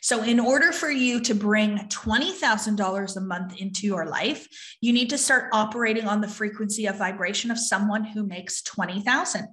So, 0.00 0.22
in 0.22 0.40
order 0.40 0.72
for 0.72 0.90
you 0.90 1.20
to 1.20 1.34
bring 1.34 1.78
$20,000 1.78 3.16
a 3.16 3.20
month 3.20 3.56
into 3.58 3.86
your 3.86 4.06
life, 4.06 4.46
you 4.80 4.92
need 4.92 5.10
to 5.10 5.18
start 5.18 5.48
operating 5.52 6.06
on 6.06 6.20
the 6.20 6.28
frequency 6.28 6.86
of 6.86 6.96
vibration 6.96 7.50
of 7.50 7.58
someone 7.58 8.04
who 8.04 8.26
makes 8.26 8.62
20,000. 8.62 9.46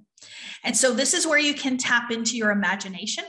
And 0.64 0.76
so, 0.76 0.92
this 0.92 1.14
is 1.14 1.26
where 1.26 1.38
you 1.38 1.54
can 1.54 1.78
tap 1.78 2.10
into 2.10 2.36
your 2.36 2.50
imagination 2.50 3.24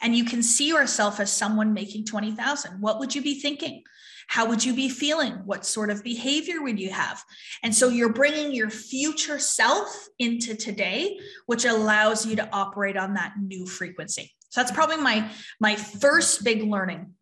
and 0.00 0.16
you 0.16 0.24
can 0.24 0.42
see 0.42 0.68
yourself 0.68 1.20
as 1.20 1.32
someone 1.32 1.72
making 1.72 2.04
20,000. 2.04 2.80
What 2.80 2.98
would 2.98 3.14
you 3.14 3.22
be 3.22 3.40
thinking? 3.40 3.82
How 4.28 4.46
would 4.46 4.64
you 4.64 4.74
be 4.74 4.88
feeling? 4.88 5.34
What 5.44 5.66
sort 5.66 5.90
of 5.90 6.02
behavior 6.02 6.62
would 6.62 6.80
you 6.80 6.90
have? 6.90 7.22
And 7.62 7.74
so 7.74 7.88
you're 7.88 8.12
bringing 8.12 8.52
your 8.52 8.70
future 8.70 9.38
self 9.38 10.08
into 10.18 10.54
today, 10.54 11.18
which 11.46 11.64
allows 11.64 12.24
you 12.24 12.36
to 12.36 12.48
operate 12.52 12.96
on 12.96 13.14
that 13.14 13.34
new 13.40 13.66
frequency. 13.66 14.32
So 14.48 14.60
that's 14.60 14.72
probably 14.72 14.98
my 14.98 15.30
my 15.60 15.76
first 15.76 16.44
big 16.44 16.62
learning 16.62 17.14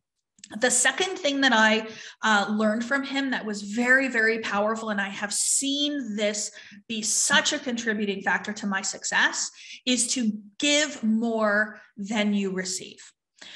the 0.58 0.70
second 0.70 1.16
thing 1.16 1.40
that 1.42 1.52
I 1.52 1.86
uh, 2.22 2.46
learned 2.50 2.84
from 2.84 3.04
him 3.04 3.30
that 3.30 3.44
was 3.44 3.62
very, 3.62 4.08
very 4.08 4.40
powerful, 4.40 4.90
and 4.90 5.00
I 5.00 5.08
have 5.08 5.32
seen 5.32 6.16
this 6.16 6.50
be 6.88 7.02
such 7.02 7.52
a 7.52 7.58
contributing 7.58 8.22
factor 8.22 8.52
to 8.54 8.66
my 8.66 8.82
success, 8.82 9.50
is 9.86 10.12
to 10.14 10.32
give 10.58 11.02
more 11.04 11.80
than 11.96 12.34
you 12.34 12.52
receive. 12.52 12.98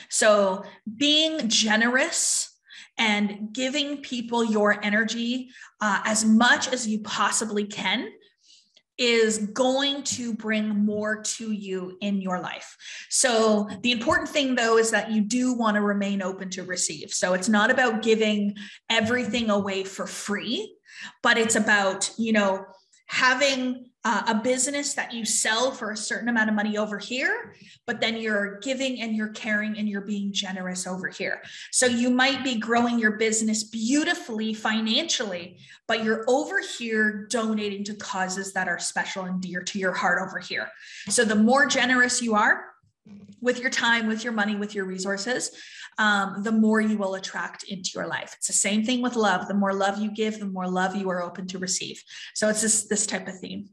So, 0.09 0.65
being 0.97 1.49
generous 1.49 2.51
and 2.97 3.49
giving 3.53 3.99
people 3.99 4.45
your 4.45 4.83
energy 4.85 5.51
uh, 5.81 6.01
as 6.05 6.25
much 6.25 6.73
as 6.73 6.87
you 6.87 7.01
possibly 7.01 7.65
can 7.65 8.09
is 8.99 9.39
going 9.39 10.03
to 10.05 10.35
bring 10.35 10.69
more 10.85 11.23
to 11.23 11.51
you 11.53 11.97
in 12.01 12.21
your 12.21 12.41
life. 12.41 12.77
So, 13.11 13.69
the 13.83 13.93
important 13.93 14.29
thing 14.29 14.55
though 14.55 14.79
is 14.79 14.91
that 14.93 15.11
you 15.11 15.23
do 15.23 15.55
want 15.55 15.77
to 15.77 15.81
remain 15.81 16.23
open 16.23 16.51
to 16.51 16.63
receive. 16.63 17.13
So, 17.13 17.35
it's 17.35 17.49
not 17.49 17.71
about 17.71 18.03
giving 18.03 18.57
everything 18.89 19.51
away 19.51 19.85
for 19.85 20.07
free, 20.07 20.77
but 21.23 21.39
it's 21.39 21.57
about, 21.57 22.11
you 22.19 22.33
know, 22.33 22.65
having 23.07 23.87
uh, 24.04 24.23
a 24.28 24.34
business 24.34 24.92
that 24.94 25.14
you 25.14 25.25
sell 25.25 25.70
for 25.70 25.90
a 25.90 25.96
certain 25.96 26.28
amount 26.28 26.50
of 26.50 26.54
money 26.54 26.76
over 26.76 26.99
here, 26.99 27.54
but 27.87 28.00
then 28.00 28.16
you're 28.16 28.58
giving 28.61 29.00
and 29.00 29.16
you're 29.16 29.28
caring 29.28 29.78
and 29.78 29.88
you're 29.88 30.02
being 30.02 30.30
generous 30.30 30.87
over 30.87 31.08
here. 31.08 31.40
So 31.73 31.87
you 31.87 32.11
might 32.11 32.44
be 32.44 32.56
growing 32.58 32.99
your 32.99 33.12
business 33.12 33.64
beautifully 33.64 34.52
financially, 34.52 35.56
but 35.88 36.04
you're 36.04 36.25
over 36.28 36.61
here 36.78 37.26
donating 37.30 37.82
to 37.84 37.94
causes 37.94 38.52
that 38.52 38.68
are 38.68 38.78
special 38.78 39.25
and 39.25 39.40
dear 39.40 39.62
to 39.62 39.78
your 39.78 39.92
heart 39.92 40.20
over 40.20 40.38
here. 40.38 40.68
So 41.08 41.25
the 41.25 41.34
more 41.34 41.64
generous 41.64 42.20
you 42.20 42.34
are, 42.34 42.75
with 43.40 43.61
your 43.61 43.70
time, 43.70 44.06
with 44.06 44.25
your 44.25 44.32
money, 44.32 44.56
with 44.56 44.75
your 44.75 44.87
resources, 44.87 45.50
um, 45.99 46.42
the 46.42 46.50
more 46.52 46.80
you 46.80 46.96
will 46.96 47.14
attract 47.14 47.64
into 47.64 47.90
your 47.94 48.06
life. 48.06 48.34
It's 48.38 48.46
the 48.46 48.54
same 48.54 48.84
thing 48.84 49.02
with 49.02 49.16
love. 49.16 49.46
The 49.46 49.54
more 49.54 49.75
love 49.75 49.99
you 49.99 50.11
give, 50.11 50.40
the 50.40 50.46
more 50.46 50.66
love 50.66 50.96
you 50.96 51.11
are 51.11 51.23
open 51.23 51.46
to 51.49 51.58
receive. 51.58 52.02
So 52.34 52.49
it's 52.49 52.62
this, 52.62 52.84
this 52.88 53.06
type 53.06 53.28
of 53.28 53.38
theme. 53.38 53.68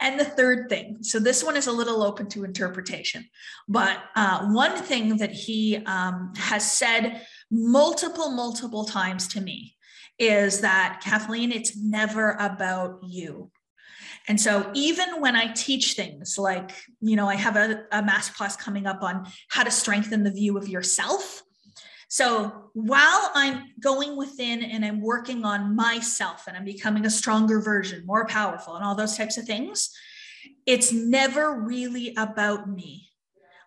And 0.00 0.18
the 0.18 0.24
third 0.24 0.68
thing, 0.68 0.98
so 1.02 1.18
this 1.18 1.42
one 1.42 1.56
is 1.56 1.66
a 1.66 1.72
little 1.72 2.02
open 2.02 2.28
to 2.28 2.44
interpretation, 2.44 3.28
but 3.68 3.98
uh, 4.14 4.46
one 4.46 4.76
thing 4.76 5.16
that 5.16 5.32
he 5.32 5.76
um, 5.86 6.32
has 6.36 6.70
said 6.70 7.26
multiple, 7.50 8.30
multiple 8.30 8.84
times 8.84 9.26
to 9.28 9.40
me 9.40 9.74
is 10.18 10.60
that 10.60 11.00
Kathleen, 11.02 11.50
it's 11.50 11.76
never 11.76 12.32
about 12.38 13.00
you. 13.02 13.50
And 14.28 14.40
so 14.40 14.70
even 14.74 15.20
when 15.20 15.34
I 15.34 15.52
teach 15.52 15.94
things 15.94 16.38
like, 16.38 16.72
you 17.00 17.16
know, 17.16 17.28
I 17.28 17.34
have 17.34 17.56
a, 17.56 17.84
a 17.90 18.02
masterclass 18.02 18.58
coming 18.58 18.86
up 18.86 19.02
on 19.02 19.26
how 19.48 19.64
to 19.64 19.70
strengthen 19.70 20.22
the 20.22 20.30
view 20.30 20.58
of 20.58 20.68
yourself. 20.68 21.42
So 22.08 22.70
while 22.72 23.30
I'm 23.34 23.64
going 23.80 24.16
within 24.16 24.62
and 24.62 24.82
I'm 24.82 25.02
working 25.02 25.44
on 25.44 25.76
myself 25.76 26.46
and 26.46 26.56
I'm 26.56 26.64
becoming 26.64 27.04
a 27.04 27.10
stronger 27.10 27.60
version, 27.60 28.06
more 28.06 28.26
powerful, 28.26 28.76
and 28.76 28.84
all 28.84 28.94
those 28.94 29.16
types 29.16 29.36
of 29.36 29.44
things, 29.44 29.90
it's 30.66 30.90
never 30.90 31.60
really 31.60 32.14
about 32.16 32.68
me. 32.68 33.08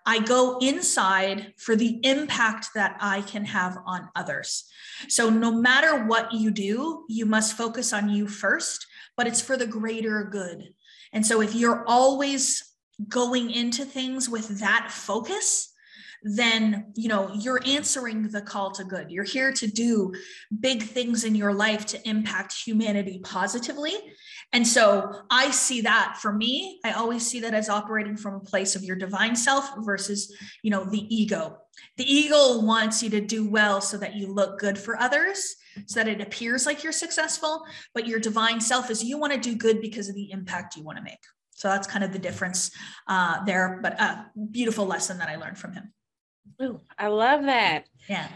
I 0.05 0.19
go 0.19 0.57
inside 0.59 1.53
for 1.57 1.75
the 1.75 1.99
impact 2.03 2.69
that 2.73 2.97
I 2.99 3.21
can 3.21 3.45
have 3.45 3.77
on 3.85 4.09
others. 4.15 4.65
So, 5.07 5.29
no 5.29 5.51
matter 5.51 6.05
what 6.05 6.31
you 6.33 6.49
do, 6.49 7.05
you 7.07 7.27
must 7.27 7.55
focus 7.55 7.93
on 7.93 8.09
you 8.09 8.27
first, 8.27 8.87
but 9.15 9.27
it's 9.27 9.41
for 9.41 9.57
the 9.57 9.67
greater 9.67 10.23
good. 10.23 10.73
And 11.13 11.23
so, 11.23 11.41
if 11.41 11.53
you're 11.53 11.83
always 11.87 12.63
going 13.07 13.51
into 13.51 13.85
things 13.85 14.27
with 14.27 14.59
that 14.59 14.87
focus, 14.91 15.70
then 16.23 16.91
you 16.95 17.09
know 17.09 17.31
you're 17.33 17.61
answering 17.65 18.29
the 18.29 18.41
call 18.41 18.71
to 18.71 18.83
good. 18.83 19.09
You're 19.09 19.23
here 19.23 19.51
to 19.53 19.67
do 19.67 20.13
big 20.59 20.83
things 20.83 21.23
in 21.23 21.33
your 21.35 21.53
life 21.53 21.85
to 21.87 22.09
impact 22.09 22.53
humanity 22.53 23.19
positively. 23.23 23.93
And 24.53 24.67
so 24.67 25.23
i 25.31 25.49
see 25.49 25.81
that 25.81 26.17
for 26.21 26.31
me. 26.31 26.79
I 26.85 26.91
always 26.91 27.25
see 27.25 27.39
that 27.39 27.53
as 27.53 27.69
operating 27.69 28.17
from 28.17 28.35
a 28.35 28.39
place 28.39 28.75
of 28.75 28.83
your 28.83 28.95
divine 28.95 29.35
self 29.35 29.71
versus 29.79 30.35
you 30.61 30.69
know 30.69 30.83
the 30.85 31.13
ego. 31.13 31.57
The 31.97 32.11
ego 32.11 32.61
wants 32.61 33.01
you 33.01 33.09
to 33.11 33.21
do 33.21 33.49
well 33.49 33.81
so 33.81 33.97
that 33.97 34.15
you 34.15 34.31
look 34.31 34.59
good 34.59 34.77
for 34.77 34.99
others 34.99 35.55
so 35.87 36.03
that 36.03 36.09
it 36.09 36.21
appears 36.21 36.65
like 36.65 36.83
you're 36.83 36.91
successful 36.91 37.63
but 37.95 38.05
your 38.05 38.19
divine 38.19 38.59
self 38.59 38.91
is 38.91 39.03
you 39.03 39.17
want 39.17 39.33
to 39.33 39.39
do 39.39 39.55
good 39.55 39.81
because 39.81 40.09
of 40.09 40.15
the 40.15 40.29
impact 40.31 40.75
you 40.75 40.83
want 40.83 40.97
to 40.97 41.03
make. 41.03 41.23
So 41.51 41.67
that's 41.67 41.87
kind 41.87 42.03
of 42.03 42.11
the 42.11 42.19
difference 42.19 42.71
uh, 43.07 43.43
there 43.45 43.79
but 43.81 43.99
a 43.99 44.27
beautiful 44.51 44.85
lesson 44.85 45.17
that 45.17 45.29
i 45.29 45.35
learned 45.35 45.57
from 45.57 45.73
him 45.73 45.93
Ooh, 46.61 46.79
I 46.97 47.07
love 47.07 47.45
that. 47.45 47.85
Yeah. 48.07 48.27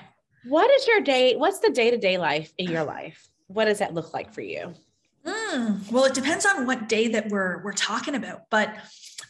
What 0.48 0.70
is 0.72 0.88
your 0.88 1.02
day? 1.02 1.36
What's 1.36 1.60
the 1.60 1.72
day 1.72 1.92
to 1.92 1.98
day 1.98 2.18
life 2.18 2.54
in 2.58 2.70
your 2.70 2.84
life? 2.84 3.28
What 3.48 3.66
does 3.66 3.80
that 3.80 3.94
look 3.94 4.14
like 4.14 4.34
for 4.34 4.42
you? 4.42 4.74
Mm, 5.26 5.92
well, 5.92 6.06
it 6.06 6.14
depends 6.14 6.46
on 6.46 6.68
what 6.68 6.88
day 6.88 7.08
that 7.10 7.30
we're 7.30 7.64
we're 7.64 7.74
talking 7.74 8.16
about, 8.16 8.42
but 8.52 8.76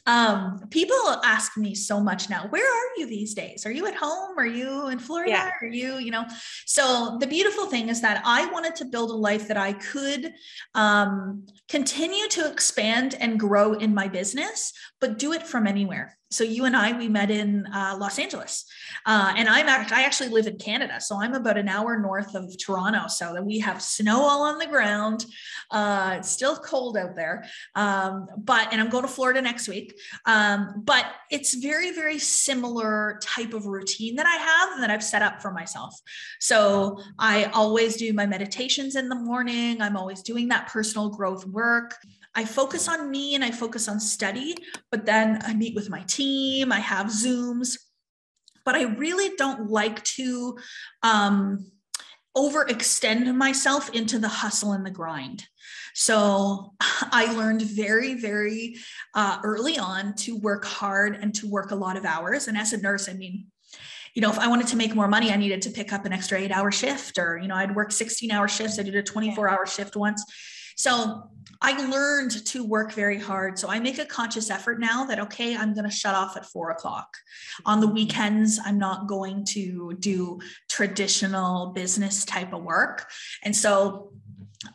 um, 0.07 0.67
people 0.69 0.95
ask 1.23 1.57
me 1.57 1.73
so 1.73 1.99
much 1.99 2.29
now, 2.29 2.47
where 2.49 2.63
are 2.65 2.89
you 2.97 3.07
these 3.07 3.33
days? 3.33 3.65
Are 3.65 3.71
you 3.71 3.87
at 3.87 3.95
home? 3.95 4.37
Are 4.37 4.45
you 4.45 4.87
in 4.89 4.99
Florida? 4.99 5.31
Yeah. 5.31 5.51
Are 5.61 5.67
you, 5.67 5.97
you 5.97 6.11
know? 6.11 6.25
So 6.65 7.17
the 7.19 7.25
beautiful 7.25 7.65
thing 7.65 7.89
is 7.89 8.01
that 8.01 8.21
I 8.23 8.45
wanted 8.51 8.75
to 8.77 8.85
build 8.85 9.09
a 9.09 9.15
life 9.15 9.47
that 9.47 9.57
I 9.57 9.73
could 9.73 10.31
um, 10.75 11.47
continue 11.69 12.27
to 12.29 12.51
expand 12.51 13.15
and 13.19 13.39
grow 13.39 13.73
in 13.73 13.95
my 13.95 14.07
business, 14.07 14.73
but 15.01 15.17
do 15.17 15.33
it 15.33 15.41
from 15.41 15.65
anywhere 15.65 16.17
so 16.35 16.43
you 16.43 16.65
and 16.65 16.75
I 16.75 16.97
we 16.97 17.07
met 17.07 17.31
in 17.31 17.65
uh, 17.67 17.95
Los 17.97 18.19
Angeles, 18.19 18.65
uh, 19.05 19.33
and 19.35 19.47
I'm 19.47 19.67
act- 19.67 19.91
I 19.91 20.03
actually 20.03 20.29
live 20.29 20.47
in 20.47 20.57
Canada, 20.57 20.99
so 20.99 21.21
I'm 21.21 21.33
about 21.33 21.57
an 21.57 21.69
hour 21.69 21.97
north 21.97 22.35
of 22.35 22.55
Toronto. 22.57 23.07
So 23.07 23.33
that 23.33 23.45
we 23.45 23.59
have 23.59 23.81
snow 23.81 24.21
all 24.21 24.43
on 24.43 24.57
the 24.57 24.67
ground. 24.67 25.25
Uh, 25.71 26.15
it's 26.17 26.29
still 26.29 26.57
cold 26.57 26.97
out 26.97 27.15
there, 27.15 27.45
um, 27.75 28.27
but 28.37 28.71
and 28.71 28.81
I'm 28.81 28.89
going 28.89 29.03
to 29.03 29.11
Florida 29.11 29.41
next 29.41 29.67
week. 29.67 29.97
Um, 30.25 30.83
but 30.85 31.05
it's 31.31 31.53
very 31.55 31.91
very 31.91 32.19
similar 32.19 33.19
type 33.21 33.53
of 33.53 33.65
routine 33.65 34.15
that 34.17 34.25
I 34.25 34.35
have 34.35 34.81
that 34.81 34.91
I've 34.91 35.03
set 35.03 35.21
up 35.21 35.41
for 35.41 35.51
myself. 35.51 35.99
So 36.39 36.99
I 37.17 37.45
always 37.45 37.95
do 37.95 38.11
my 38.13 38.25
meditations 38.25 38.95
in 38.95 39.09
the 39.09 39.15
morning. 39.15 39.81
I'm 39.81 39.95
always 39.95 40.21
doing 40.21 40.49
that 40.49 40.67
personal 40.67 41.09
growth 41.09 41.45
work. 41.45 41.95
I 42.35 42.43
focus 42.45 42.87
on 42.89 43.09
me 43.09 43.35
and 43.35 43.43
I 43.43 43.51
focus 43.51 43.87
on 43.87 43.99
study, 43.99 44.55
but 44.91 45.05
then 45.05 45.39
I 45.43 45.53
meet 45.53 45.73
with 45.73 45.89
my 45.89 46.01
team, 46.01 46.71
I 46.71 46.79
have 46.79 47.07
Zooms, 47.07 47.77
but 48.65 48.75
I 48.75 48.83
really 48.83 49.35
don't 49.37 49.69
like 49.69 50.03
to 50.03 50.57
um, 51.01 51.71
overextend 52.35 53.33
myself 53.35 53.89
into 53.91 54.19
the 54.19 54.27
hustle 54.27 54.73
and 54.73 54.85
the 54.85 54.91
grind. 54.91 55.45
So 55.93 56.73
I 56.79 57.31
learned 57.33 57.61
very, 57.61 58.15
very 58.15 58.75
uh, 59.13 59.39
early 59.43 59.79
on 59.79 60.13
to 60.15 60.37
work 60.37 60.65
hard 60.65 61.15
and 61.15 61.33
to 61.35 61.49
work 61.49 61.71
a 61.71 61.75
lot 61.75 61.95
of 61.95 62.05
hours. 62.05 62.47
And 62.49 62.57
as 62.57 62.73
a 62.73 62.77
nurse, 62.77 63.07
I 63.07 63.13
mean, 63.13 63.45
you 64.13 64.21
know, 64.21 64.29
if 64.29 64.39
I 64.39 64.47
wanted 64.47 64.67
to 64.67 64.77
make 64.77 64.95
more 64.95 65.07
money, 65.07 65.31
I 65.31 65.35
needed 65.35 65.61
to 65.63 65.69
pick 65.69 65.91
up 65.91 66.05
an 66.05 66.13
extra 66.13 66.39
eight 66.39 66.51
hour 66.51 66.71
shift, 66.71 67.17
or, 67.17 67.37
you 67.37 67.49
know, 67.49 67.55
I'd 67.55 67.75
work 67.75 67.91
16 67.91 68.31
hour 68.31 68.47
shifts. 68.47 68.79
I 68.79 68.83
did 68.83 68.95
a 68.95 69.03
24 69.03 69.49
hour 69.49 69.65
shift 69.65 69.95
once. 69.97 70.23
So 70.75 71.29
I 71.61 71.85
learned 71.87 72.45
to 72.47 72.63
work 72.63 72.93
very 72.93 73.17
hard. 73.17 73.57
So 73.57 73.69
I 73.69 73.79
make 73.79 73.97
a 73.97 74.05
conscious 74.05 74.49
effort 74.49 74.79
now 74.79 75.05
that, 75.05 75.19
okay, 75.19 75.55
I'm 75.55 75.73
going 75.73 75.89
to 75.89 75.95
shut 75.95 76.13
off 76.13 76.35
at 76.37 76.45
four 76.45 76.71
o'clock. 76.71 77.15
On 77.65 77.79
the 77.79 77.87
weekends, 77.87 78.59
I'm 78.63 78.77
not 78.77 79.07
going 79.07 79.45
to 79.45 79.95
do 79.99 80.39
traditional 80.69 81.67
business 81.67 82.25
type 82.25 82.53
of 82.53 82.63
work. 82.63 83.09
And 83.43 83.55
so 83.55 84.11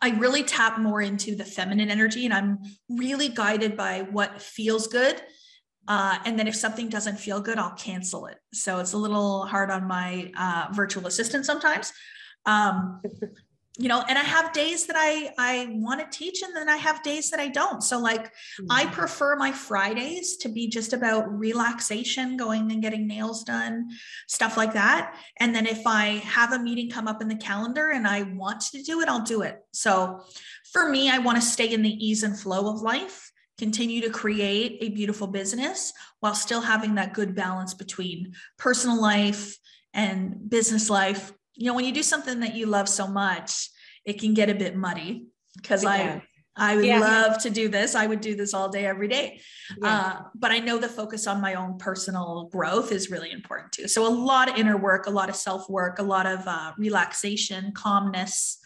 I 0.00 0.11
really 0.11 0.42
tap 0.42 0.78
more 0.78 1.02
into 1.02 1.35
the 1.35 1.45
feminine 1.45 1.90
energy 1.90 2.25
and 2.25 2.35
I'm 2.35 2.59
really 2.88 3.28
guided 3.28 3.76
by 3.76 4.07
what 4.11 4.40
feels 4.40 4.87
good. 4.87 5.21
Uh, 5.88 6.19
and 6.25 6.38
then 6.38 6.47
if 6.47 6.54
something 6.54 6.88
doesn't 6.88 7.19
feel 7.19 7.40
good, 7.40 7.59
I'll 7.59 7.75
cancel 7.75 8.26
it. 8.26 8.38
So 8.52 8.78
it's 8.78 8.92
a 8.92 8.99
little 8.99 9.45
hard 9.47 9.71
on 9.71 9.87
my 9.87 10.30
uh, 10.37 10.69
virtual 10.73 11.07
assistant 11.07 11.45
sometimes. 11.45 11.92
Um, 12.47 13.00
you 13.81 13.89
know 13.89 14.05
and 14.09 14.19
i 14.19 14.23
have 14.23 14.53
days 14.53 14.87
that 14.87 14.97
i 14.99 15.33
i 15.39 15.67
want 15.71 16.01
to 16.01 16.19
teach 16.19 16.43
and 16.43 16.55
then 16.55 16.69
i 16.69 16.77
have 16.77 17.03
days 17.03 17.31
that 17.31 17.41
i 17.41 17.49
don't. 17.49 17.83
So 17.83 17.99
like 17.99 18.27
mm-hmm. 18.27 18.67
i 18.71 18.85
prefer 18.87 19.37
my 19.37 19.53
fridays 19.53 20.37
to 20.39 20.49
be 20.51 20.69
just 20.69 20.93
about 20.93 21.33
relaxation 21.33 22.37
going 22.37 22.71
and 22.71 22.83
getting 22.83 23.07
nails 23.07 23.43
done 23.43 23.89
stuff 24.29 24.57
like 24.57 24.75
that. 24.75 25.17
And 25.39 25.55
then 25.55 25.67
if 25.67 25.87
i 25.87 26.23
have 26.39 26.53
a 26.53 26.59
meeting 26.59 26.91
come 26.91 27.09
up 27.09 27.23
in 27.23 27.29
the 27.29 27.37
calendar 27.37 27.91
and 27.91 28.07
i 28.07 28.23
want 28.23 28.61
to 28.73 28.83
do 28.83 29.01
it 29.01 29.09
i'll 29.09 29.23
do 29.23 29.43
it. 29.43 29.59
So 29.73 30.25
for 30.73 30.89
me 30.89 31.11
i 31.11 31.19
want 31.19 31.37
to 31.37 31.43
stay 31.43 31.73
in 31.73 31.83
the 31.83 32.07
ease 32.07 32.23
and 32.23 32.39
flow 32.39 32.69
of 32.73 32.83
life 32.83 33.33
continue 33.59 34.01
to 34.01 34.11
create 34.11 34.79
a 34.81 34.89
beautiful 34.91 35.27
business 35.27 35.93
while 36.21 36.35
still 36.35 36.63
having 36.63 36.95
that 36.95 37.13
good 37.13 37.35
balance 37.35 37.75
between 37.75 38.33
personal 38.59 39.01
life 39.01 39.59
and 39.93 40.49
business 40.49 40.89
life 40.89 41.33
you 41.61 41.67
know 41.67 41.75
when 41.75 41.85
you 41.85 41.93
do 41.93 42.02
something 42.02 42.40
that 42.40 42.55
you 42.55 42.67
love 42.67 42.88
so 42.88 43.07
much 43.07 43.69
it 44.05 44.19
can 44.19 44.35
get 44.35 44.49
a 44.49 44.55
bit 44.55 44.75
muddy 44.75 45.26
because 45.57 45.85
yeah. 45.85 46.21
i 46.57 46.73
i 46.73 46.76
would 46.76 46.85
yeah. 46.85 46.99
love 46.99 47.38
to 47.40 47.50
do 47.50 47.69
this 47.69 47.95
i 47.95 48.07
would 48.07 48.21
do 48.21 48.35
this 48.35 48.55
all 48.55 48.69
day 48.69 48.87
every 48.87 49.07
day 49.07 49.40
yeah. 49.81 49.88
uh, 49.88 50.23
but 50.35 50.50
i 50.50 50.59
know 50.59 50.79
the 50.79 50.88
focus 50.88 51.26
on 51.26 51.40
my 51.40 51.55
own 51.55 51.76
personal 51.79 52.49
growth 52.50 52.90
is 52.90 53.11
really 53.11 53.31
important 53.31 53.71
too 53.71 53.87
so 53.87 54.07
a 54.07 54.09
lot 54.09 54.49
of 54.49 54.57
inner 54.57 54.76
work 54.76 55.07
a 55.07 55.11
lot 55.11 55.29
of 55.29 55.37
self 55.37 55.69
work 55.69 55.99
a 55.99 56.02
lot 56.02 56.26
of 56.26 56.40
uh, 56.49 56.73
relaxation 56.79 57.73
calmness 57.73 58.59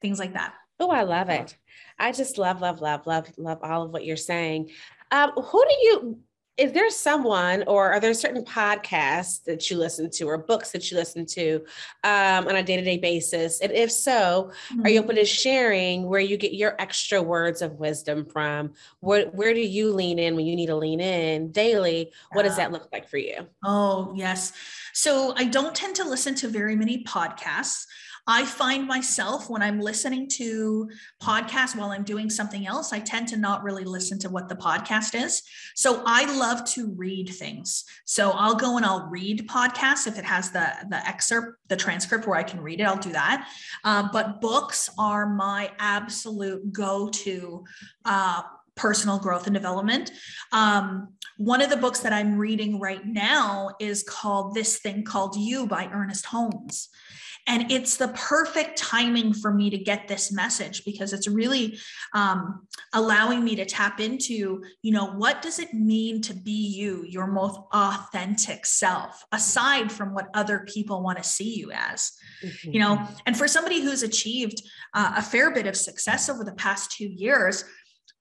things 0.00 0.18
like 0.18 0.34
that 0.34 0.54
oh 0.78 0.90
i 0.90 1.02
love 1.02 1.28
it 1.28 1.56
i 1.98 2.12
just 2.12 2.38
love 2.38 2.60
love 2.60 2.80
love 2.80 3.06
love 3.06 3.28
love 3.36 3.58
all 3.62 3.82
of 3.82 3.92
what 3.92 4.04
you're 4.04 4.16
saying 4.16 4.70
um, 5.12 5.30
who 5.30 5.64
do 5.64 5.74
you 5.82 6.18
is 6.56 6.72
there 6.72 6.88
someone 6.90 7.64
or 7.66 7.92
are 7.92 8.00
there 8.00 8.14
certain 8.14 8.44
podcasts 8.44 9.44
that 9.44 9.70
you 9.70 9.76
listen 9.76 10.10
to 10.10 10.24
or 10.24 10.38
books 10.38 10.72
that 10.72 10.90
you 10.90 10.96
listen 10.96 11.26
to 11.26 11.56
um, 12.02 12.48
on 12.48 12.56
a 12.56 12.62
day-to-day 12.62 12.98
basis? 12.98 13.60
And 13.60 13.72
if 13.72 13.90
so 13.92 14.50
mm-hmm. 14.70 14.84
are 14.84 14.88
you 14.88 15.00
open 15.00 15.16
to 15.16 15.24
sharing 15.24 16.06
where 16.06 16.20
you 16.20 16.36
get 16.36 16.54
your 16.54 16.74
extra 16.78 17.22
words 17.22 17.60
of 17.60 17.72
wisdom 17.78 18.24
from? 18.24 18.72
Where, 19.00 19.26
where 19.26 19.52
do 19.52 19.60
you 19.60 19.92
lean 19.92 20.18
in 20.18 20.34
when 20.34 20.46
you 20.46 20.56
need 20.56 20.66
to 20.66 20.76
lean 20.76 21.00
in 21.00 21.52
daily? 21.52 22.12
What 22.32 22.44
does 22.44 22.56
that 22.56 22.72
look 22.72 22.88
like 22.92 23.08
for 23.08 23.18
you? 23.18 23.46
Oh 23.64 24.12
yes. 24.16 24.52
So 24.92 25.34
i 25.36 25.44
don't 25.44 25.74
tend 25.74 25.94
to 25.96 26.04
listen 26.04 26.34
to 26.36 26.48
very 26.48 26.74
many 26.74 27.04
podcasts 27.04 27.86
I 28.26 28.44
find 28.44 28.86
myself 28.86 29.48
when 29.48 29.62
I'm 29.62 29.80
listening 29.80 30.28
to 30.30 30.88
podcasts 31.22 31.76
while 31.76 31.90
I'm 31.90 32.02
doing 32.02 32.28
something 32.28 32.66
else, 32.66 32.92
I 32.92 32.98
tend 32.98 33.28
to 33.28 33.36
not 33.36 33.62
really 33.62 33.84
listen 33.84 34.18
to 34.20 34.28
what 34.28 34.48
the 34.48 34.56
podcast 34.56 35.14
is. 35.14 35.42
So 35.74 36.02
I 36.06 36.24
love 36.36 36.64
to 36.72 36.92
read 36.96 37.28
things. 37.28 37.84
So 38.04 38.30
I'll 38.32 38.56
go 38.56 38.76
and 38.76 38.84
I'll 38.84 39.06
read 39.06 39.48
podcasts 39.48 40.06
if 40.06 40.18
it 40.18 40.24
has 40.24 40.50
the 40.50 40.66
the 40.90 41.06
excerpt, 41.06 41.58
the 41.68 41.76
transcript 41.76 42.26
where 42.26 42.38
I 42.38 42.42
can 42.42 42.60
read 42.60 42.80
it. 42.80 42.84
I'll 42.84 42.96
do 42.96 43.12
that. 43.12 43.48
Uh, 43.84 44.08
but 44.12 44.40
books 44.40 44.90
are 44.98 45.26
my 45.26 45.70
absolute 45.78 46.72
go-to. 46.72 47.64
Uh, 48.04 48.42
personal 48.76 49.18
growth 49.18 49.46
and 49.46 49.54
development. 49.54 50.12
Um, 50.52 51.14
one 51.38 51.62
of 51.62 51.70
the 51.70 51.76
books 51.76 52.00
that 52.00 52.12
I'm 52.12 52.38
reading 52.38 52.78
right 52.78 53.04
now 53.04 53.70
is 53.80 54.02
called 54.02 54.54
This 54.54 54.78
Thing 54.78 55.02
Called 55.02 55.36
You 55.36 55.66
by 55.66 55.86
Ernest 55.92 56.26
Holmes. 56.26 56.88
And 57.48 57.70
it's 57.70 57.96
the 57.96 58.08
perfect 58.08 58.76
timing 58.76 59.32
for 59.32 59.54
me 59.54 59.70
to 59.70 59.78
get 59.78 60.08
this 60.08 60.32
message 60.32 60.84
because 60.84 61.12
it's 61.12 61.28
really 61.28 61.78
um, 62.12 62.66
allowing 62.92 63.44
me 63.44 63.54
to 63.54 63.64
tap 63.64 64.00
into, 64.00 64.64
you 64.82 64.92
know, 64.92 65.12
what 65.12 65.42
does 65.42 65.60
it 65.60 65.72
mean 65.72 66.20
to 66.22 66.34
be 66.34 66.50
you, 66.50 67.04
your 67.08 67.28
most 67.28 67.60
authentic 67.72 68.66
self, 68.66 69.24
aside 69.30 69.92
from 69.92 70.12
what 70.12 70.28
other 70.34 70.66
people 70.66 71.04
want 71.04 71.18
to 71.18 71.24
see 71.24 71.54
you 71.54 71.70
as, 71.72 72.10
mm-hmm. 72.44 72.72
you 72.72 72.80
know? 72.80 73.06
And 73.26 73.36
for 73.36 73.46
somebody 73.46 73.80
who's 73.80 74.02
achieved 74.02 74.60
uh, 74.94 75.12
a 75.16 75.22
fair 75.22 75.52
bit 75.52 75.68
of 75.68 75.76
success 75.76 76.28
over 76.28 76.42
the 76.42 76.52
past 76.54 76.90
two 76.90 77.06
years, 77.06 77.64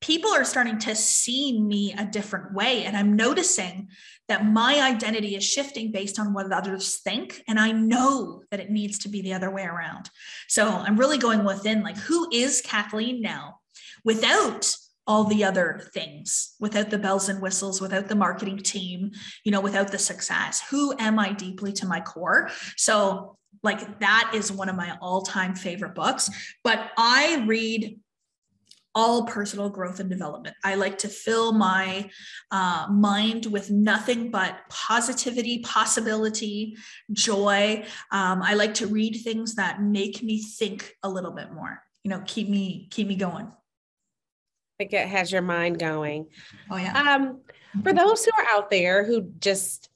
people 0.01 0.31
are 0.31 0.43
starting 0.43 0.77
to 0.79 0.95
see 0.95 1.59
me 1.59 1.93
a 1.97 2.05
different 2.05 2.53
way. 2.53 2.83
And 2.83 2.95
I'm 2.95 3.15
noticing 3.15 3.87
that 4.27 4.45
my 4.45 4.81
identity 4.81 5.35
is 5.35 5.43
shifting 5.43 5.91
based 5.91 6.19
on 6.19 6.33
what 6.33 6.51
others 6.51 6.99
think. 7.03 7.41
And 7.47 7.59
I 7.59 7.71
know 7.71 8.43
that 8.51 8.59
it 8.59 8.69
needs 8.69 8.99
to 8.99 9.09
be 9.09 9.21
the 9.21 9.33
other 9.33 9.51
way 9.51 9.63
around. 9.63 10.09
So 10.47 10.67
I'm 10.67 10.97
really 10.97 11.17
going 11.17 11.43
within 11.43 11.83
like, 11.83 11.97
who 11.97 12.27
is 12.31 12.61
Kathleen 12.61 13.21
now 13.21 13.59
without 14.03 14.75
all 15.07 15.25
the 15.25 15.43
other 15.43 15.87
things 15.93 16.55
without 16.59 16.89
the 16.89 16.97
bells 16.97 17.29
and 17.29 17.41
whistles 17.41 17.79
without 17.79 18.07
the 18.07 18.15
marketing 18.15 18.57
team 18.57 19.11
you 19.43 19.51
know 19.51 19.61
without 19.61 19.91
the 19.91 19.99
success 19.99 20.63
who 20.69 20.95
am 20.97 21.19
i 21.19 21.31
deeply 21.31 21.71
to 21.71 21.85
my 21.85 21.99
core 21.99 22.49
so 22.75 23.37
like 23.61 23.99
that 23.99 24.31
is 24.33 24.51
one 24.51 24.67
of 24.67 24.75
my 24.75 24.97
all-time 25.01 25.53
favorite 25.53 25.93
books 25.93 26.29
but 26.63 26.89
i 26.97 27.43
read 27.45 27.99
all 28.95 29.25
personal 29.25 29.69
growth 29.69 29.99
and 29.99 30.09
development. 30.09 30.55
I 30.63 30.75
like 30.75 30.97
to 30.99 31.09
fill 31.09 31.51
my 31.51 32.09
uh, 32.49 32.87
mind 32.89 33.45
with 33.45 33.69
nothing 33.69 34.31
but 34.31 34.57
positivity, 34.69 35.59
possibility, 35.59 36.77
joy. 37.11 37.85
Um, 38.11 38.41
I 38.41 38.53
like 38.53 38.73
to 38.75 38.87
read 38.87 39.21
things 39.21 39.55
that 39.55 39.81
make 39.81 40.23
me 40.23 40.41
think 40.41 40.95
a 41.03 41.09
little 41.09 41.31
bit 41.31 41.51
more. 41.51 41.83
You 42.03 42.09
know, 42.09 42.23
keep 42.25 42.47
me 42.47 42.87
keep 42.89 43.07
me 43.07 43.15
going. 43.15 43.47
I 43.47 44.77
think 44.77 44.93
it 44.93 45.07
has 45.07 45.31
your 45.31 45.41
mind 45.41 45.79
going. 45.79 46.27
Oh 46.71 46.77
yeah. 46.77 47.15
Um, 47.15 47.41
for 47.83 47.93
those 47.93 48.23
who 48.23 48.31
are 48.37 48.57
out 48.57 48.69
there 48.69 49.05
who 49.05 49.31
just 49.39 49.89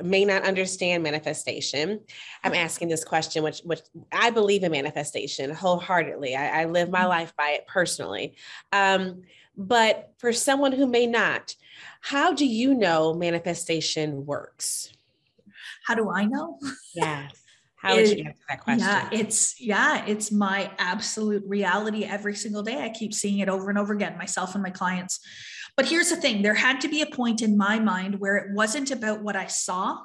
may 0.00 0.24
not 0.24 0.44
understand 0.44 1.02
manifestation. 1.02 2.00
I'm 2.42 2.54
asking 2.54 2.88
this 2.88 3.04
question, 3.04 3.42
which 3.42 3.60
which 3.60 3.80
I 4.10 4.30
believe 4.30 4.62
in 4.62 4.72
manifestation 4.72 5.50
wholeheartedly. 5.50 6.34
I, 6.34 6.62
I 6.62 6.64
live 6.64 6.90
my 6.90 7.00
mm-hmm. 7.00 7.08
life 7.08 7.36
by 7.36 7.50
it 7.50 7.66
personally. 7.66 8.36
Um, 8.72 9.22
but 9.56 10.12
for 10.18 10.32
someone 10.32 10.72
who 10.72 10.86
may 10.86 11.06
not, 11.06 11.54
how 12.00 12.32
do 12.32 12.46
you 12.46 12.74
know 12.74 13.12
manifestation 13.12 14.24
works? 14.24 14.90
How 15.84 15.94
do 15.94 16.10
I 16.10 16.24
know? 16.24 16.58
Yeah. 16.94 17.28
How 17.82 17.96
would 17.96 18.16
you 18.16 18.24
answer 18.24 18.44
that 18.48 18.60
question? 18.60 18.86
Yeah, 18.86 19.08
it's 19.10 19.60
yeah, 19.60 20.06
it's 20.06 20.30
my 20.30 20.70
absolute 20.78 21.42
reality 21.44 22.04
every 22.04 22.36
single 22.36 22.62
day. 22.62 22.80
I 22.80 22.90
keep 22.90 23.12
seeing 23.12 23.40
it 23.40 23.48
over 23.48 23.70
and 23.70 23.78
over 23.78 23.92
again, 23.92 24.16
myself 24.16 24.54
and 24.54 24.62
my 24.62 24.70
clients. 24.70 25.18
But 25.76 25.88
here's 25.88 26.10
the 26.10 26.16
thing 26.16 26.42
there 26.42 26.54
had 26.54 26.80
to 26.82 26.88
be 26.88 27.02
a 27.02 27.06
point 27.06 27.42
in 27.42 27.56
my 27.56 27.78
mind 27.78 28.20
where 28.20 28.36
it 28.36 28.54
wasn't 28.54 28.90
about 28.90 29.22
what 29.22 29.36
I 29.36 29.46
saw, 29.46 29.98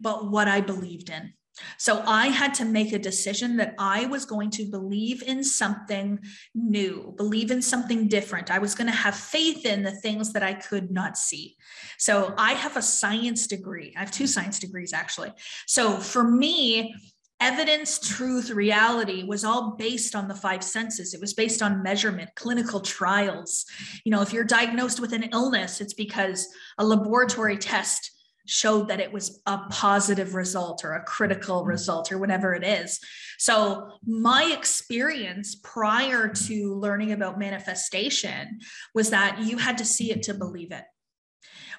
but 0.00 0.30
what 0.30 0.48
I 0.48 0.60
believed 0.60 1.10
in. 1.10 1.32
So 1.78 2.02
I 2.06 2.28
had 2.28 2.54
to 2.54 2.64
make 2.64 2.92
a 2.92 2.98
decision 2.98 3.56
that 3.58 3.74
I 3.78 4.06
was 4.06 4.24
going 4.24 4.50
to 4.52 4.64
believe 4.64 5.22
in 5.22 5.44
something 5.44 6.18
new, 6.54 7.14
believe 7.16 7.50
in 7.50 7.62
something 7.62 8.08
different. 8.08 8.50
I 8.50 8.58
was 8.58 8.74
going 8.74 8.86
to 8.86 8.96
have 8.96 9.14
faith 9.14 9.66
in 9.66 9.82
the 9.82 9.90
things 9.90 10.32
that 10.32 10.42
I 10.42 10.54
could 10.54 10.90
not 10.90 11.16
see. 11.16 11.56
So 11.98 12.34
I 12.38 12.52
have 12.52 12.76
a 12.76 12.82
science 12.82 13.46
degree. 13.46 13.92
I 13.96 14.00
have 14.00 14.10
two 14.10 14.26
science 14.26 14.58
degrees 14.58 14.92
actually. 14.92 15.32
So 15.66 15.96
for 15.96 16.24
me, 16.24 16.94
evidence, 17.40 17.98
truth, 17.98 18.50
reality 18.50 19.24
was 19.24 19.44
all 19.44 19.76
based 19.76 20.14
on 20.14 20.28
the 20.28 20.34
five 20.34 20.62
senses. 20.62 21.14
It 21.14 21.20
was 21.20 21.34
based 21.34 21.62
on 21.62 21.82
measurement, 21.82 22.30
clinical 22.36 22.80
trials. 22.80 23.64
You 24.04 24.12
know, 24.12 24.22
if 24.22 24.32
you're 24.32 24.44
diagnosed 24.44 25.00
with 25.00 25.12
an 25.12 25.24
illness, 25.32 25.80
it's 25.80 25.94
because 25.94 26.48
a 26.78 26.84
laboratory 26.84 27.56
test 27.56 28.10
showed 28.46 28.88
that 28.88 29.00
it 29.00 29.12
was 29.12 29.40
a 29.46 29.58
positive 29.70 30.34
result 30.34 30.84
or 30.84 30.94
a 30.94 31.04
critical 31.04 31.60
mm-hmm. 31.60 31.68
result 31.68 32.10
or 32.10 32.18
whatever 32.18 32.54
it 32.54 32.64
is. 32.64 32.98
So, 33.38 33.88
my 34.04 34.52
experience 34.56 35.54
prior 35.54 36.28
to 36.28 36.74
learning 36.74 37.12
about 37.12 37.38
manifestation 37.38 38.58
was 38.94 39.10
that 39.10 39.40
you 39.42 39.58
had 39.58 39.78
to 39.78 39.84
see 39.84 40.10
it 40.10 40.24
to 40.24 40.34
believe 40.34 40.72
it. 40.72 40.84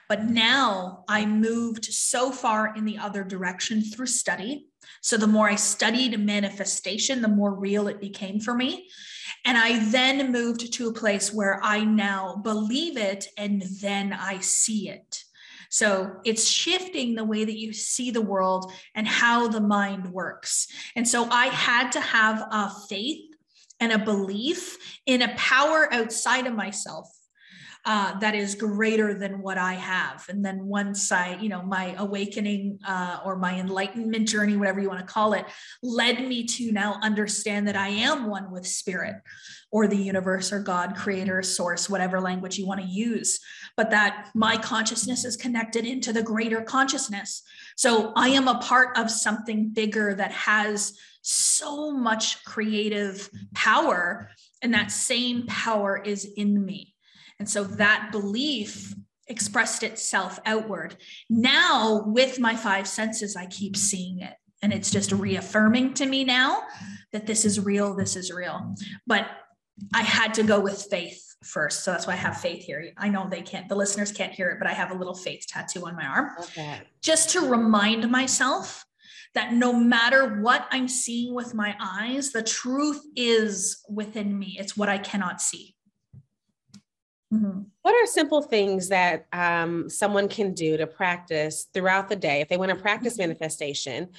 But 0.07 0.25
now 0.25 1.03
I 1.07 1.25
moved 1.25 1.85
so 1.85 2.31
far 2.31 2.73
in 2.75 2.85
the 2.85 2.97
other 2.97 3.23
direction 3.23 3.81
through 3.81 4.07
study 4.07 4.70
So 5.01 5.17
the 5.17 5.27
more 5.27 5.49
I 5.49 5.55
studied 5.55 6.19
manifestation, 6.19 7.21
the 7.21 7.27
more 7.27 7.53
real 7.53 7.87
it 7.87 8.01
became 8.01 8.39
for 8.39 8.53
me. 8.53 8.89
And 9.45 9.57
I 9.57 9.83
then 9.89 10.31
moved 10.31 10.73
to 10.73 10.89
a 10.89 10.93
place 10.93 11.33
where 11.33 11.59
I 11.63 11.83
now 11.83 12.35
believe 12.43 12.97
it 12.97 13.27
and 13.37 13.63
then 13.81 14.13
I 14.13 14.39
see 14.39 14.89
it. 14.89 15.23
So 15.69 16.17
it's 16.25 16.47
shifting 16.47 17.15
the 17.15 17.23
way 17.23 17.45
that 17.45 17.57
you 17.57 17.71
see 17.71 18.11
the 18.11 18.21
world 18.21 18.71
and 18.93 19.07
how 19.07 19.47
the 19.47 19.61
mind 19.61 20.11
works. 20.11 20.67
And 20.95 21.07
so 21.07 21.29
I 21.29 21.45
had 21.45 21.93
to 21.93 22.01
have 22.01 22.45
a 22.51 22.69
faith 22.89 23.33
and 23.79 23.93
a 23.93 23.97
belief 23.97 24.99
in 25.05 25.21
a 25.21 25.33
power 25.35 25.91
outside 25.93 26.45
of 26.45 26.53
myself 26.53 27.07
uh, 27.83 28.19
that 28.19 28.35
is 28.35 28.55
greater 28.55 29.13
than 29.13 29.41
what 29.41 29.57
I 29.57 29.73
have. 29.73 30.25
And 30.29 30.45
then 30.45 30.65
once 30.65 31.11
I, 31.11 31.37
you 31.41 31.49
know, 31.49 31.63
my 31.63 31.95
awakening 31.97 32.79
uh, 32.87 33.19
or 33.25 33.37
my 33.37 33.59
enlightenment 33.59 34.27
journey, 34.27 34.55
whatever 34.55 34.79
you 34.79 34.89
want 34.89 35.05
to 35.05 35.13
call 35.13 35.33
it, 35.33 35.45
led 35.81 36.27
me 36.27 36.45
to 36.45 36.71
now 36.71 36.99
understand 37.01 37.67
that 37.67 37.75
I 37.75 37.87
am 37.89 38.27
one 38.27 38.51
with 38.51 38.67
spirit 38.67 39.15
or 39.71 39.87
the 39.87 39.97
universe 39.97 40.51
or 40.51 40.59
God, 40.59 40.95
creator, 40.95 41.41
source, 41.41 41.89
whatever 41.89 42.21
language 42.21 42.57
you 42.57 42.67
want 42.67 42.81
to 42.81 42.87
use, 42.87 43.39
but 43.75 43.89
that 43.89 44.29
my 44.35 44.57
consciousness 44.57 45.25
is 45.25 45.35
connected 45.35 45.85
into 45.85 46.13
the 46.13 46.21
greater 46.21 46.61
consciousness. 46.61 47.41
So 47.77 48.13
I 48.15 48.29
am 48.29 48.47
a 48.47 48.59
part 48.59 48.97
of 48.97 49.09
something 49.09 49.69
bigger 49.69 50.13
that 50.15 50.31
has 50.31 50.99
so 51.23 51.91
much 51.91 52.43
creative 52.43 53.29
power, 53.53 54.29
and 54.61 54.73
that 54.73 54.91
same 54.91 55.45
power 55.47 56.01
is 56.03 56.25
in 56.35 56.63
me. 56.65 56.90
And 57.41 57.49
so 57.49 57.63
that 57.63 58.09
belief 58.11 58.93
expressed 59.25 59.81
itself 59.81 60.37
outward. 60.45 60.95
Now, 61.27 62.03
with 62.05 62.39
my 62.39 62.55
five 62.55 62.87
senses, 62.87 63.35
I 63.35 63.47
keep 63.47 63.75
seeing 63.75 64.19
it. 64.19 64.35
And 64.61 64.71
it's 64.71 64.91
just 64.91 65.11
reaffirming 65.11 65.95
to 65.95 66.05
me 66.05 66.23
now 66.23 66.61
that 67.13 67.25
this 67.25 67.43
is 67.43 67.59
real, 67.59 67.95
this 67.95 68.15
is 68.15 68.31
real. 68.31 68.75
But 69.07 69.27
I 69.91 70.03
had 70.03 70.35
to 70.35 70.43
go 70.43 70.59
with 70.59 70.85
faith 70.91 71.35
first. 71.43 71.83
So 71.83 71.89
that's 71.89 72.05
why 72.05 72.13
I 72.13 72.17
have 72.17 72.39
faith 72.39 72.63
here. 72.63 72.91
I 72.95 73.09
know 73.09 73.27
they 73.27 73.41
can't, 73.41 73.67
the 73.67 73.75
listeners 73.75 74.11
can't 74.11 74.33
hear 74.33 74.51
it, 74.51 74.59
but 74.59 74.67
I 74.67 74.73
have 74.73 74.91
a 74.91 74.95
little 74.95 75.15
faith 75.15 75.47
tattoo 75.47 75.87
on 75.87 75.95
my 75.95 76.05
arm. 76.05 76.29
Okay. 76.41 76.81
Just 77.01 77.31
to 77.31 77.49
remind 77.49 78.07
myself 78.11 78.85
that 79.33 79.51
no 79.51 79.73
matter 79.73 80.41
what 80.41 80.67
I'm 80.69 80.87
seeing 80.87 81.33
with 81.33 81.55
my 81.55 81.75
eyes, 81.81 82.33
the 82.33 82.43
truth 82.43 83.01
is 83.15 83.83
within 83.89 84.37
me. 84.37 84.57
It's 84.59 84.77
what 84.77 84.89
I 84.89 84.99
cannot 84.99 85.41
see. 85.41 85.73
Mm-hmm. 87.33 87.61
What 87.81 87.95
are 87.95 88.05
simple 88.07 88.41
things 88.41 88.89
that 88.89 89.25
um, 89.31 89.89
someone 89.89 90.27
can 90.27 90.53
do 90.53 90.75
to 90.77 90.85
practice 90.85 91.67
throughout 91.73 92.09
the 92.09 92.15
day? 92.15 92.41
If 92.41 92.49
they 92.49 92.57
want 92.57 92.69
to 92.69 92.75
practice 92.75 93.13
mm-hmm. 93.13 93.29
manifestation, 93.29 94.09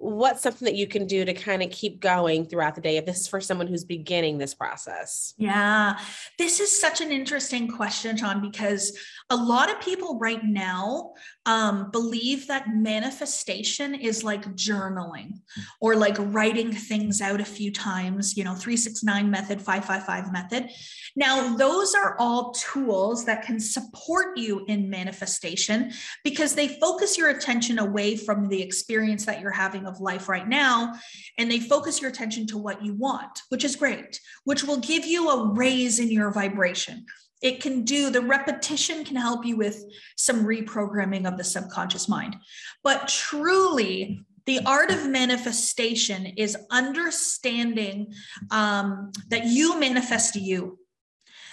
what's 0.00 0.42
something 0.42 0.64
that 0.64 0.76
you 0.76 0.86
can 0.86 1.06
do 1.06 1.26
to 1.26 1.34
kind 1.34 1.62
of 1.62 1.70
keep 1.70 2.00
going 2.00 2.46
throughout 2.46 2.74
the 2.74 2.80
day 2.80 2.96
if 2.96 3.04
this 3.04 3.20
is 3.20 3.28
for 3.28 3.38
someone 3.38 3.66
who's 3.66 3.84
beginning 3.84 4.38
this 4.38 4.54
process? 4.54 5.34
Yeah, 5.36 5.98
this 6.38 6.58
is 6.58 6.80
such 6.80 7.02
an 7.02 7.12
interesting 7.12 7.68
question, 7.68 8.16
Shawn, 8.16 8.40
because 8.40 8.98
a 9.28 9.36
lot 9.36 9.70
of 9.70 9.78
people 9.80 10.18
right 10.18 10.42
now 10.42 11.12
um, 11.44 11.90
believe 11.90 12.46
that 12.46 12.74
manifestation 12.74 13.94
is 13.94 14.24
like 14.24 14.44
journaling 14.56 15.40
or 15.82 15.96
like 15.96 16.16
writing 16.18 16.72
things 16.72 17.20
out 17.20 17.40
a 17.40 17.44
few 17.44 17.70
times, 17.70 18.38
you 18.38 18.44
know, 18.44 18.54
369 18.54 19.30
method, 19.30 19.60
555 19.60 20.32
method. 20.32 20.70
Now, 21.14 21.56
those 21.56 21.94
are 21.94 22.16
all 22.18 22.52
tools 22.52 23.26
that 23.26 23.42
can 23.42 23.60
support 23.60 24.38
you 24.38 24.64
in 24.66 24.88
manifestation 24.88 25.92
because 26.24 26.54
they 26.54 26.68
focus 26.68 27.18
your 27.18 27.28
attention 27.28 27.78
away 27.78 28.16
from 28.16 28.48
the 28.48 28.62
experience 28.62 29.26
that 29.26 29.40
you're 29.40 29.50
having 29.50 29.86
of 29.90 30.00
life 30.00 30.28
right 30.28 30.48
now 30.48 30.94
and 31.36 31.50
they 31.50 31.60
focus 31.60 32.00
your 32.00 32.10
attention 32.10 32.46
to 32.46 32.58
what 32.58 32.82
you 32.84 32.94
want, 32.94 33.42
which 33.50 33.64
is 33.64 33.76
great, 33.76 34.20
which 34.44 34.64
will 34.64 34.78
give 34.78 35.04
you 35.04 35.28
a 35.28 35.52
raise 35.52 35.98
in 35.98 36.10
your 36.10 36.30
vibration. 36.30 37.04
It 37.42 37.60
can 37.60 37.84
do 37.84 38.10
the 38.10 38.20
repetition 38.20 39.04
can 39.04 39.16
help 39.16 39.44
you 39.46 39.56
with 39.56 39.82
some 40.16 40.44
reprogramming 40.44 41.26
of 41.26 41.38
the 41.38 41.44
subconscious 41.44 42.08
mind. 42.08 42.36
But 42.82 43.08
truly 43.08 44.24
the 44.46 44.60
art 44.66 44.90
of 44.90 45.08
manifestation 45.08 46.26
is 46.26 46.56
understanding 46.70 48.12
um, 48.50 49.12
that 49.28 49.44
you 49.46 49.78
manifest 49.78 50.36
you. 50.36 50.78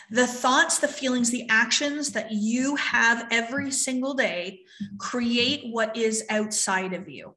The 0.09 0.27
thoughts 0.27 0.79
the 0.79 0.87
feelings 0.87 1.29
the 1.29 1.47
actions 1.49 2.11
that 2.13 2.31
you 2.31 2.75
have 2.77 3.27
every 3.29 3.71
single 3.71 4.13
day 4.13 4.61
create 4.97 5.71
what 5.71 5.95
is 5.95 6.25
outside 6.29 6.93
of 6.93 7.09
you 7.09 7.35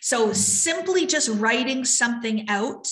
so 0.00 0.32
simply 0.32 1.06
just 1.06 1.28
writing 1.28 1.84
something 1.84 2.48
out 2.48 2.88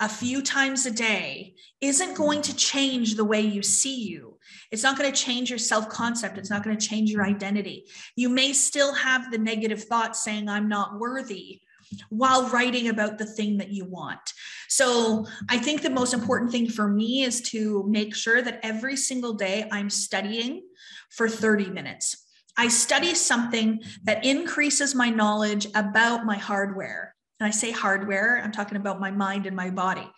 a 0.00 0.08
few 0.08 0.42
times 0.42 0.86
a 0.86 0.90
day 0.90 1.54
isn't 1.80 2.16
going 2.16 2.42
to 2.42 2.56
change 2.56 3.14
the 3.14 3.24
way 3.24 3.40
you 3.40 3.62
see 3.62 4.02
you. 4.02 4.38
It's 4.70 4.82
not 4.82 4.98
going 4.98 5.10
to 5.12 5.16
change 5.16 5.50
your 5.50 5.58
self 5.58 5.88
concept. 5.88 6.38
It's 6.38 6.50
not 6.50 6.62
going 6.62 6.76
to 6.76 6.86
change 6.86 7.10
your 7.10 7.24
identity. 7.24 7.84
You 8.16 8.28
may 8.28 8.52
still 8.52 8.94
have 8.94 9.30
the 9.30 9.38
negative 9.38 9.84
thoughts 9.84 10.24
saying, 10.24 10.48
I'm 10.48 10.68
not 10.68 10.98
worthy 10.98 11.60
while 12.08 12.48
writing 12.48 12.88
about 12.88 13.18
the 13.18 13.26
thing 13.26 13.58
that 13.58 13.70
you 13.70 13.84
want. 13.84 14.20
So 14.68 15.26
I 15.48 15.58
think 15.58 15.82
the 15.82 15.90
most 15.90 16.14
important 16.14 16.52
thing 16.52 16.68
for 16.68 16.88
me 16.88 17.24
is 17.24 17.40
to 17.50 17.84
make 17.88 18.14
sure 18.14 18.40
that 18.42 18.60
every 18.62 18.96
single 18.96 19.34
day 19.34 19.68
I'm 19.72 19.90
studying 19.90 20.62
for 21.10 21.28
30 21.28 21.70
minutes. 21.70 22.24
I 22.56 22.68
study 22.68 23.14
something 23.14 23.80
that 24.04 24.24
increases 24.24 24.94
my 24.94 25.10
knowledge 25.10 25.66
about 25.74 26.24
my 26.24 26.36
hardware 26.36 27.14
and 27.40 27.46
I 27.46 27.50
say 27.50 27.70
hardware, 27.70 28.40
I'm 28.44 28.52
talking 28.52 28.76
about 28.76 29.00
my 29.00 29.10
mind 29.10 29.46
and 29.46 29.56
my 29.56 29.70
body. 29.70 30.08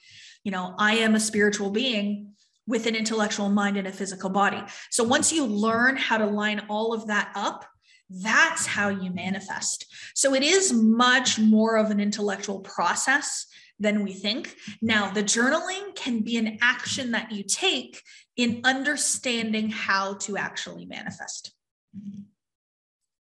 You 0.42 0.50
know, 0.50 0.74
I 0.76 0.96
am 0.96 1.14
a 1.14 1.20
spiritual 1.20 1.70
being 1.70 2.32
with 2.66 2.86
an 2.86 2.96
intellectual 2.96 3.48
mind 3.48 3.76
and 3.76 3.86
a 3.86 3.92
physical 3.92 4.28
body. 4.28 4.60
So 4.90 5.04
once 5.04 5.32
you 5.32 5.46
learn 5.46 5.96
how 5.96 6.18
to 6.18 6.26
line 6.26 6.62
all 6.68 6.92
of 6.92 7.06
that 7.06 7.30
up, 7.36 7.64
that's 8.10 8.66
how 8.66 8.88
you 8.88 9.12
manifest. 9.12 9.86
So 10.14 10.34
it 10.34 10.42
is 10.42 10.72
much 10.72 11.38
more 11.38 11.76
of 11.76 11.90
an 11.90 12.00
intellectual 12.00 12.60
process 12.60 13.46
than 13.78 14.02
we 14.02 14.12
think. 14.12 14.56
Now, 14.82 15.10
the 15.10 15.22
journaling 15.22 15.94
can 15.94 16.20
be 16.20 16.36
an 16.36 16.58
action 16.60 17.12
that 17.12 17.32
you 17.32 17.44
take 17.44 18.02
in 18.36 18.60
understanding 18.64 19.70
how 19.70 20.14
to 20.14 20.36
actually 20.36 20.86
manifest. 20.86 21.52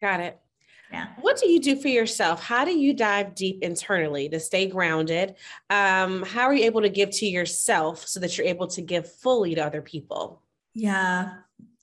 Got 0.01 0.21
it. 0.21 0.39
Yeah. 0.91 1.09
What 1.21 1.39
do 1.39 1.49
you 1.49 1.61
do 1.61 1.77
for 1.77 1.89
yourself? 1.89 2.43
How 2.43 2.65
do 2.65 2.77
you 2.77 2.93
dive 2.93 3.35
deep 3.35 3.63
internally 3.63 4.29
to 4.31 4.41
stay 4.41 4.67
grounded? 4.67 5.37
Um, 5.69 6.23
how 6.25 6.43
are 6.43 6.55
you 6.55 6.65
able 6.65 6.83
to 6.83 6.89
give 6.89 7.11
to 7.11 7.27
yourself 7.27 8.09
so 8.09 8.19
that 8.21 8.37
you're 8.37 8.47
able 8.47 8.67
to 8.69 8.83
give 8.83 9.13
fully 9.13 9.55
to 9.55 9.65
other 9.65 9.83
people? 9.83 10.43
Yeah, 10.75 11.35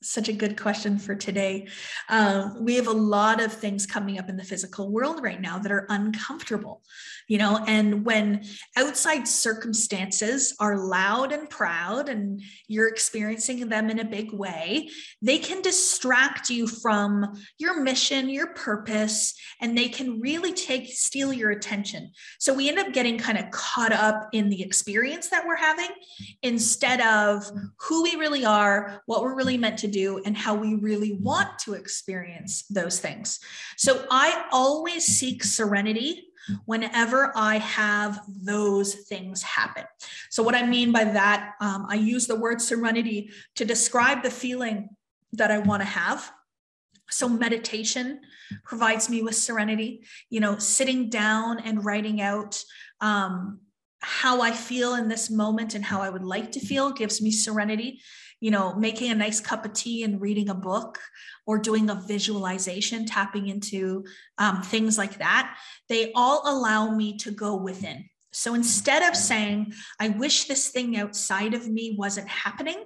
such 0.04 0.30
a 0.30 0.34
good 0.34 0.60
question 0.60 1.00
for 1.00 1.16
today. 1.16 1.68
Um, 2.08 2.64
we 2.64 2.76
have 2.76 2.88
a 2.88 2.92
lot 2.92 3.42
of 3.42 3.52
things 3.52 3.86
coming 3.86 4.20
up 4.20 4.30
in 4.30 4.38
the 4.38 4.44
physical 4.44 4.92
world 4.92 5.24
right 5.24 5.42
now 5.42 5.58
that 5.58 5.72
are 5.72 5.88
uncomfortable, 5.90 6.84
you 7.28 7.38
know, 7.40 7.64
and 7.68 8.06
when 8.06 8.44
outside 8.76 9.28
circumstances 9.28 10.56
are 10.60 10.78
loud 10.78 11.32
and 11.32 11.50
proud 11.50 12.10
and 12.10 12.42
you're 12.68 12.88
experiencing 12.88 13.68
them 13.70 13.90
in 13.90 14.00
a 14.00 14.06
big 14.06 14.32
way, 14.32 14.90
they 15.22 15.40
can 15.40 15.62
distract 15.62 16.50
you 16.50 16.68
from 16.68 17.42
your 17.58 17.82
mission, 17.82 18.30
your 18.30 18.54
purpose, 18.54 19.34
and 19.62 19.76
they 19.76 19.90
can 19.90 20.22
really 20.22 20.54
take 20.54 20.88
steal 20.88 21.34
your 21.34 21.50
attention. 21.50 22.12
So 22.40 22.54
we 22.54 22.70
end 22.70 22.78
up 22.78 22.94
getting 22.94 23.18
kind 23.18 23.38
of 23.38 23.50
caught 23.50 23.94
up 23.94 24.30
in 24.32 24.50
the 24.50 24.62
experience 24.62 25.30
that 25.30 25.46
we're 25.46 25.56
having 25.56 25.90
instead 26.44 27.02
of 27.02 27.50
who 27.80 28.04
we 28.04 28.16
really 28.16 28.46
are, 28.46 29.02
what 29.08 29.24
we're 29.24 29.36
really 29.36 29.58
meant 29.58 29.80
to 29.80 29.87
do 29.88 29.98
do 29.98 30.22
and 30.26 30.38
how 30.38 30.56
we 30.56 30.76
really 30.76 31.14
want 31.14 31.60
to 31.60 31.74
experience 31.74 32.64
those 32.70 33.00
things. 33.00 33.40
So 33.78 34.06
I 34.12 34.46
always 34.52 35.06
seek 35.06 35.44
serenity 35.44 36.24
whenever 36.66 37.34
I 37.36 37.58
have 37.58 38.22
those 38.28 38.94
things 38.94 39.44
happen. 39.44 39.84
So, 40.30 40.44
what 40.44 40.56
I 40.56 40.66
mean 40.66 40.94
by 40.94 41.04
that, 41.04 41.56
um, 41.60 41.86
I 41.90 41.96
use 41.96 42.26
the 42.26 42.38
word 42.38 42.62
serenity 42.62 43.32
to 43.56 43.66
describe 43.66 44.24
the 44.24 44.32
feeling 44.32 44.90
that 45.34 45.52
I 45.52 45.58
want 45.58 45.82
to 45.82 45.88
have. 45.88 46.32
So, 47.10 47.28
meditation 47.28 48.22
provides 48.64 49.10
me 49.10 49.22
with 49.22 49.36
serenity, 49.36 50.06
you 50.30 50.40
know, 50.40 50.58
sitting 50.58 51.10
down 51.10 51.60
and 51.60 51.84
writing 51.84 52.22
out. 52.22 52.64
Um, 53.02 53.60
how 54.00 54.42
I 54.42 54.52
feel 54.52 54.94
in 54.94 55.10
this 55.10 55.30
moment 55.30 55.74
and 55.74 55.84
how 55.84 56.02
I 56.02 56.10
would 56.10 56.24
like 56.24 56.52
to 56.52 56.60
feel 56.60 56.92
gives 56.92 57.20
me 57.20 57.32
serenity 57.32 58.00
you 58.40 58.52
know, 58.52 58.76
making 58.76 59.12
a 59.12 59.16
nice 59.16 59.40
cup 59.40 59.66
of 59.66 59.74
tea 59.74 60.04
and 60.04 60.22
reading 60.22 60.50
a 60.50 60.56
book 60.56 61.00
or 61.46 61.58
doing 61.58 61.90
a 61.90 61.96
visualization, 61.96 63.06
tapping 63.06 63.48
into 63.48 64.06
um, 64.38 64.62
things 64.62 64.98
like 64.98 65.18
that, 65.18 65.58
they 65.90 66.12
all 66.14 66.42
allow 66.46 66.92
me 66.92 67.18
to 67.18 67.32
go 67.32 67.56
within. 67.56 68.10
So 68.32 68.54
instead 68.54 69.02
of 69.10 69.16
saying, 69.16 69.74
I 70.00 70.10
wish 70.10 70.46
this 70.46 70.70
thing 70.70 70.98
outside 70.98 71.54
of 71.54 71.68
me 71.68 71.96
wasn't 71.98 72.28
happening, 72.28 72.84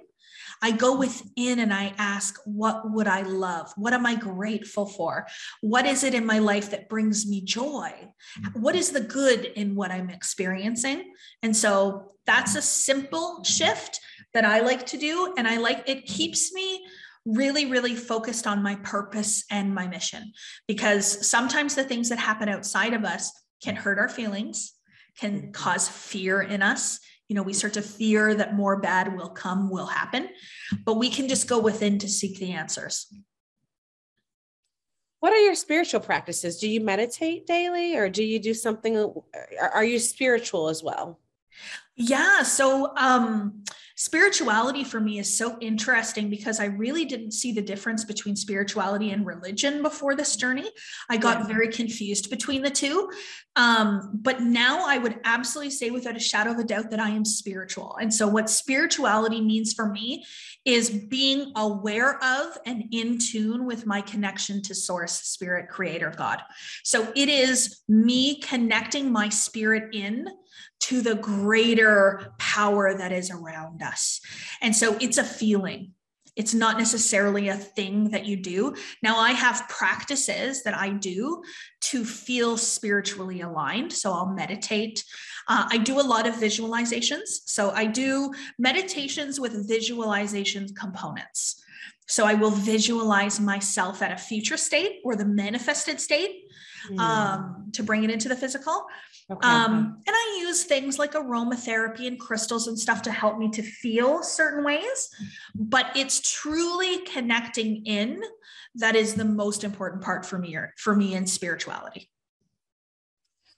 I 0.62 0.70
go 0.70 0.96
within 0.96 1.58
and 1.58 1.74
I 1.74 1.92
ask, 1.98 2.38
what 2.44 2.90
would 2.92 3.08
I 3.08 3.22
love? 3.22 3.72
What 3.76 3.92
am 3.92 4.06
I 4.06 4.14
grateful 4.14 4.86
for? 4.86 5.26
What 5.60 5.86
is 5.86 6.04
it 6.04 6.14
in 6.14 6.24
my 6.24 6.38
life 6.38 6.70
that 6.70 6.88
brings 6.88 7.26
me 7.26 7.40
joy? 7.40 7.92
What 8.54 8.76
is 8.76 8.90
the 8.90 9.00
good 9.00 9.44
in 9.44 9.74
what 9.74 9.90
I'm 9.90 10.08
experiencing? 10.08 11.12
And 11.42 11.56
so 11.56 12.12
that's 12.26 12.54
a 12.54 12.62
simple 12.62 13.42
shift 13.42 13.98
that 14.34 14.44
I 14.44 14.60
like 14.60 14.86
to 14.86 14.98
do. 14.98 15.34
And 15.36 15.46
I 15.46 15.58
like 15.58 15.88
it 15.88 16.06
keeps 16.06 16.52
me 16.52 16.86
really, 17.24 17.66
really 17.66 17.94
focused 17.94 18.46
on 18.46 18.62
my 18.62 18.74
purpose 18.76 19.44
and 19.50 19.74
my 19.74 19.86
mission 19.86 20.32
because 20.66 21.28
sometimes 21.28 21.74
the 21.74 21.84
things 21.84 22.08
that 22.08 22.18
happen 22.18 22.48
outside 22.48 22.94
of 22.94 23.04
us 23.04 23.32
can 23.62 23.76
hurt 23.76 23.98
our 23.98 24.08
feelings, 24.08 24.72
can 25.18 25.40
mm-hmm. 25.40 25.50
cause 25.52 25.88
fear 25.88 26.42
in 26.42 26.62
us. 26.62 26.98
You 27.28 27.36
know, 27.36 27.42
we 27.42 27.52
start 27.52 27.74
to 27.74 27.82
fear 27.82 28.34
that 28.34 28.54
more 28.54 28.80
bad 28.80 29.16
will 29.16 29.30
come, 29.30 29.70
will 29.70 29.86
happen, 29.86 30.28
but 30.84 30.94
we 30.94 31.08
can 31.08 31.28
just 31.28 31.48
go 31.48 31.58
within 31.58 31.98
to 32.00 32.08
seek 32.08 32.38
the 32.38 32.52
answers. 32.52 33.06
What 35.20 35.32
are 35.32 35.40
your 35.40 35.54
spiritual 35.54 36.00
practices? 36.00 36.58
Do 36.58 36.68
you 36.68 36.80
meditate 36.80 37.46
daily 37.46 37.96
or 37.96 38.10
do 38.10 38.24
you 38.24 38.40
do 38.40 38.52
something? 38.52 39.14
Are 39.72 39.84
you 39.84 40.00
spiritual 40.00 40.68
as 40.68 40.82
well? 40.82 41.20
Yeah. 41.94 42.42
So, 42.42 42.92
um, 42.96 43.62
spirituality 43.96 44.84
for 44.84 45.00
me 45.00 45.18
is 45.18 45.36
so 45.36 45.56
interesting 45.60 46.30
because 46.30 46.60
I 46.60 46.66
really 46.66 47.04
didn't 47.04 47.32
see 47.32 47.52
the 47.52 47.62
difference 47.62 48.04
between 48.04 48.36
spirituality 48.36 49.10
and 49.10 49.26
religion 49.26 49.82
before 49.82 50.14
this 50.14 50.36
journey. 50.36 50.70
I 51.10 51.16
got 51.16 51.48
very 51.48 51.68
confused 51.68 52.30
between 52.30 52.62
the 52.62 52.70
two. 52.70 53.10
Um, 53.54 54.10
but 54.14 54.40
now 54.40 54.86
I 54.86 54.96
would 54.96 55.20
absolutely 55.24 55.72
say 55.72 55.90
without 55.90 56.16
a 56.16 56.20
shadow 56.20 56.52
of 56.52 56.58
a 56.58 56.64
doubt 56.64 56.90
that 56.90 57.00
I 57.00 57.10
am 57.10 57.24
spiritual. 57.24 57.96
And 58.00 58.12
so, 58.12 58.26
what 58.26 58.48
spirituality 58.48 59.42
means 59.42 59.74
for 59.74 59.90
me 59.90 60.24
is 60.64 60.88
being 60.88 61.52
aware 61.56 62.16
of 62.24 62.56
and 62.64 62.84
in 62.92 63.18
tune 63.18 63.66
with 63.66 63.84
my 63.84 64.00
connection 64.00 64.62
to 64.62 64.74
source, 64.74 65.12
spirit, 65.12 65.68
creator, 65.68 66.14
God. 66.16 66.40
So, 66.82 67.12
it 67.14 67.28
is 67.28 67.82
me 67.88 68.40
connecting 68.40 69.12
my 69.12 69.28
spirit 69.28 69.94
in 69.94 70.28
to 70.80 71.00
the 71.00 71.14
greater 71.14 72.32
power 72.38 72.94
that 72.96 73.12
is 73.12 73.30
around 73.30 73.81
us. 73.82 74.20
And 74.60 74.74
so 74.74 74.96
it's 75.00 75.18
a 75.18 75.24
feeling. 75.24 75.92
It's 76.34 76.54
not 76.54 76.78
necessarily 76.78 77.48
a 77.48 77.56
thing 77.56 78.10
that 78.10 78.24
you 78.24 78.36
do. 78.38 78.74
Now, 79.02 79.18
I 79.18 79.32
have 79.32 79.68
practices 79.68 80.62
that 80.62 80.74
I 80.74 80.88
do 80.88 81.42
to 81.82 82.04
feel 82.04 82.56
spiritually 82.56 83.42
aligned. 83.42 83.92
So 83.92 84.12
I'll 84.12 84.32
meditate. 84.32 85.04
Uh, 85.46 85.66
I 85.68 85.76
do 85.76 86.00
a 86.00 86.02
lot 86.02 86.26
of 86.26 86.36
visualizations. 86.36 87.40
So 87.44 87.70
I 87.72 87.84
do 87.84 88.32
meditations 88.58 89.40
with 89.40 89.68
visualization 89.68 90.68
components. 90.74 91.62
So 92.08 92.24
I 92.24 92.34
will 92.34 92.50
visualize 92.50 93.38
myself 93.38 94.02
at 94.02 94.12
a 94.12 94.16
future 94.16 94.56
state 94.56 95.00
or 95.04 95.16
the 95.16 95.24
manifested 95.24 96.00
state 96.00 96.44
mm. 96.90 96.98
um, 96.98 97.70
to 97.72 97.82
bring 97.82 98.04
it 98.04 98.10
into 98.10 98.28
the 98.28 98.36
physical. 98.36 98.86
Okay. 99.32 99.48
Um, 99.48 100.02
and 100.06 100.14
I 100.14 100.38
use 100.40 100.64
things 100.64 100.98
like 100.98 101.12
aromatherapy 101.12 102.06
and 102.06 102.20
crystals 102.20 102.68
and 102.68 102.78
stuff 102.78 103.00
to 103.02 103.12
help 103.12 103.38
me 103.38 103.50
to 103.50 103.62
feel 103.62 104.22
certain 104.22 104.62
ways. 104.62 105.08
But 105.54 105.86
it's 105.96 106.20
truly 106.20 106.98
connecting 107.06 107.86
in 107.86 108.22
that 108.74 108.94
is 108.94 109.14
the 109.14 109.24
most 109.24 109.64
important 109.64 110.02
part 110.02 110.26
for 110.26 110.38
me 110.38 110.54
or 110.54 110.74
for 110.76 110.94
me 110.94 111.14
in 111.14 111.26
spirituality. 111.26 112.10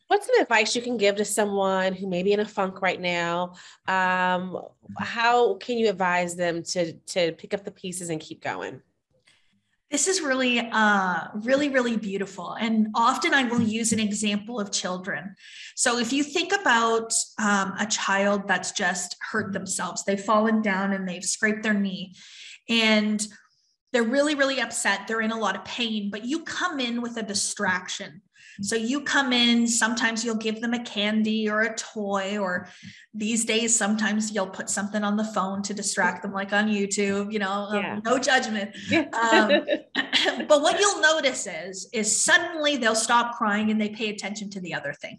What's 0.07 0.27
some 0.27 0.41
advice 0.41 0.77
you 0.77 0.83
can 0.83 0.97
give 0.97 1.17
to 1.17 1.25
someone 1.25 1.93
who 1.93 2.09
may 2.09 2.23
be 2.23 2.33
in 2.33 2.41
a 2.41 2.45
funk 2.45 2.83
right 2.83 3.01
now? 3.01 3.55
Um, 3.89 4.61
how 4.99 5.55
can 5.55 5.79
you 5.79 5.89
advise 5.89 6.37
them 6.37 6.63
to 6.63 6.93
to 6.93 7.33
pick 7.33 7.55
up 7.55 7.65
the 7.65 7.71
pieces 7.71 8.11
and 8.11 8.21
keep 8.21 8.43
going? 8.43 8.81
This 9.95 10.09
is 10.09 10.21
really, 10.23 10.59
uh, 10.59 11.29
really, 11.35 11.69
really 11.69 11.97
beautiful. 11.97 12.55
And 12.55 12.89
often 12.97 13.33
I 13.33 13.45
will 13.45 13.63
use 13.63 13.93
an 13.93 14.01
example 14.01 14.59
of 14.59 14.73
children. 14.73 15.37
So 15.77 16.01
if 16.01 16.13
you 16.13 16.25
think 16.25 16.53
about 16.53 17.13
um, 17.39 17.75
a 17.79 17.87
child 17.87 18.49
that's 18.49 18.73
just 18.73 19.15
hurt 19.21 19.53
themselves, 19.53 20.03
they've 20.03 20.21
fallen 20.21 20.63
down 20.63 20.95
and 20.95 21.09
they've 21.09 21.25
scraped 21.25 21.63
their 21.63 21.75
knee, 21.75 22.17
and 22.69 23.25
they're 23.93 24.03
really, 24.03 24.35
really 24.35 24.61
upset. 24.61 25.07
They're 25.07 25.21
in 25.21 25.31
a 25.31 25.39
lot 25.39 25.55
of 25.55 25.65
pain, 25.65 26.11
but 26.11 26.25
you 26.25 26.43
come 26.43 26.81
in 26.81 27.01
with 27.01 27.17
a 27.17 27.23
distraction. 27.23 28.21
So 28.61 28.77
you 28.77 29.01
come 29.01 29.33
in, 29.33 29.67
sometimes 29.67 30.25
you'll 30.25 30.37
give 30.37 30.61
them 30.61 30.75
a 30.75 30.83
candy 30.83 31.49
or 31.49 31.63
a 31.63 31.75
toy, 31.75 32.39
or 32.39 32.69
these 33.13 33.45
days, 33.45 33.77
sometimes 33.77 34.33
you'll 34.33 34.49
put 34.49 34.71
something 34.71 35.03
on 35.03 35.17
the 35.17 35.25
phone 35.25 35.63
to 35.63 35.75
distract 35.75 36.23
them, 36.23 36.33
like 36.33 36.53
on 36.53 36.69
YouTube, 36.69 37.33
you 37.33 37.39
know, 37.39 37.51
um, 37.51 37.83
yeah. 37.83 37.95
um, 37.95 38.03
no 38.05 38.19
judgment. 38.19 38.75
Um, 38.93 39.67
but 40.49 40.63
what 40.63 40.79
you'll 40.79 41.01
notice 41.01 41.47
is, 41.47 41.89
is 41.93 42.25
suddenly 42.25 42.77
they'll 42.77 42.95
stop 42.95 43.37
crying 43.37 43.71
and 43.71 43.81
they 43.81 43.89
pay 43.89 44.11
attention 44.11 44.51
to 44.51 44.61
the 44.61 44.75
other 44.75 44.93
thing. 44.93 45.19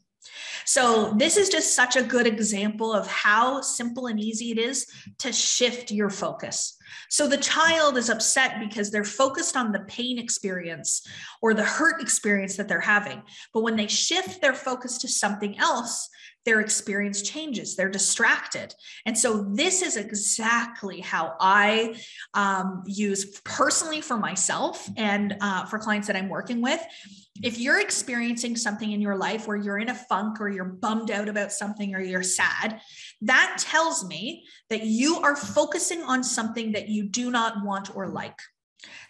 So, 0.65 1.13
this 1.15 1.37
is 1.37 1.49
just 1.49 1.75
such 1.75 1.95
a 1.95 2.01
good 2.01 2.25
example 2.25 2.91
of 2.91 3.05
how 3.05 3.61
simple 3.61 4.07
and 4.07 4.19
easy 4.19 4.49
it 4.51 4.57
is 4.57 4.87
to 5.19 5.31
shift 5.31 5.91
your 5.91 6.09
focus. 6.09 6.77
So, 7.10 7.27
the 7.27 7.38
child 7.38 7.97
is 7.97 8.10
upset 8.10 8.60
because 8.60 8.91
they're 8.91 9.03
focused 9.03 9.55
on 9.55 9.71
the 9.71 9.81
pain 9.81 10.19
experience 10.19 11.05
or 11.41 11.53
the 11.53 11.63
hurt 11.63 12.01
experience 12.01 12.58
that 12.58 12.67
they're 12.67 12.79
having. 12.79 13.21
But 13.53 13.63
when 13.63 13.75
they 13.75 13.88
shift 13.88 14.41
their 14.41 14.53
focus 14.53 14.97
to 14.99 15.08
something 15.08 15.58
else, 15.60 16.10
their 16.45 16.60
experience 16.60 17.23
changes. 17.23 17.75
They're 17.75 17.89
distracted. 17.89 18.73
And 19.05 19.17
so, 19.17 19.43
this 19.53 19.81
is 19.81 19.97
exactly 19.97 21.01
how 21.01 21.36
I 21.39 21.95
um, 22.34 22.84
use 22.86 23.39
personally 23.41 24.01
for 24.01 24.17
myself 24.17 24.88
and 24.97 25.36
uh, 25.41 25.65
for 25.65 25.79
clients 25.79 26.08
that 26.08 26.15
I'm 26.15 26.29
working 26.29 26.62
with 26.62 26.81
if 27.43 27.60
you're 27.60 27.81
experiencing 27.81 28.55
something 28.55 28.93
in 28.93 29.01
your 29.01 29.17
life 29.17 29.45
where 29.45 29.58
you're 29.58 29.77
in 29.77 29.89
a 29.89 29.95
funk 29.95 30.39
or 30.39 30.47
you're 30.47 30.63
bummed 30.63 31.12
out 31.12 31.27
about 31.27 31.51
something 31.51 31.93
or 31.93 31.99
you're 31.99 32.23
sad, 32.23 32.79
that 33.21 33.58
tells 33.60 34.06
me 34.06 34.45
that 34.69 34.84
you 34.84 35.19
are 35.21 35.36
focusing 35.36 36.01
on 36.04 36.23
something 36.23 36.73
that 36.73 36.89
you 36.89 37.04
do 37.04 37.32
not 37.32 37.63
want 37.63 37.95
or 37.95 38.08
like. 38.08 38.39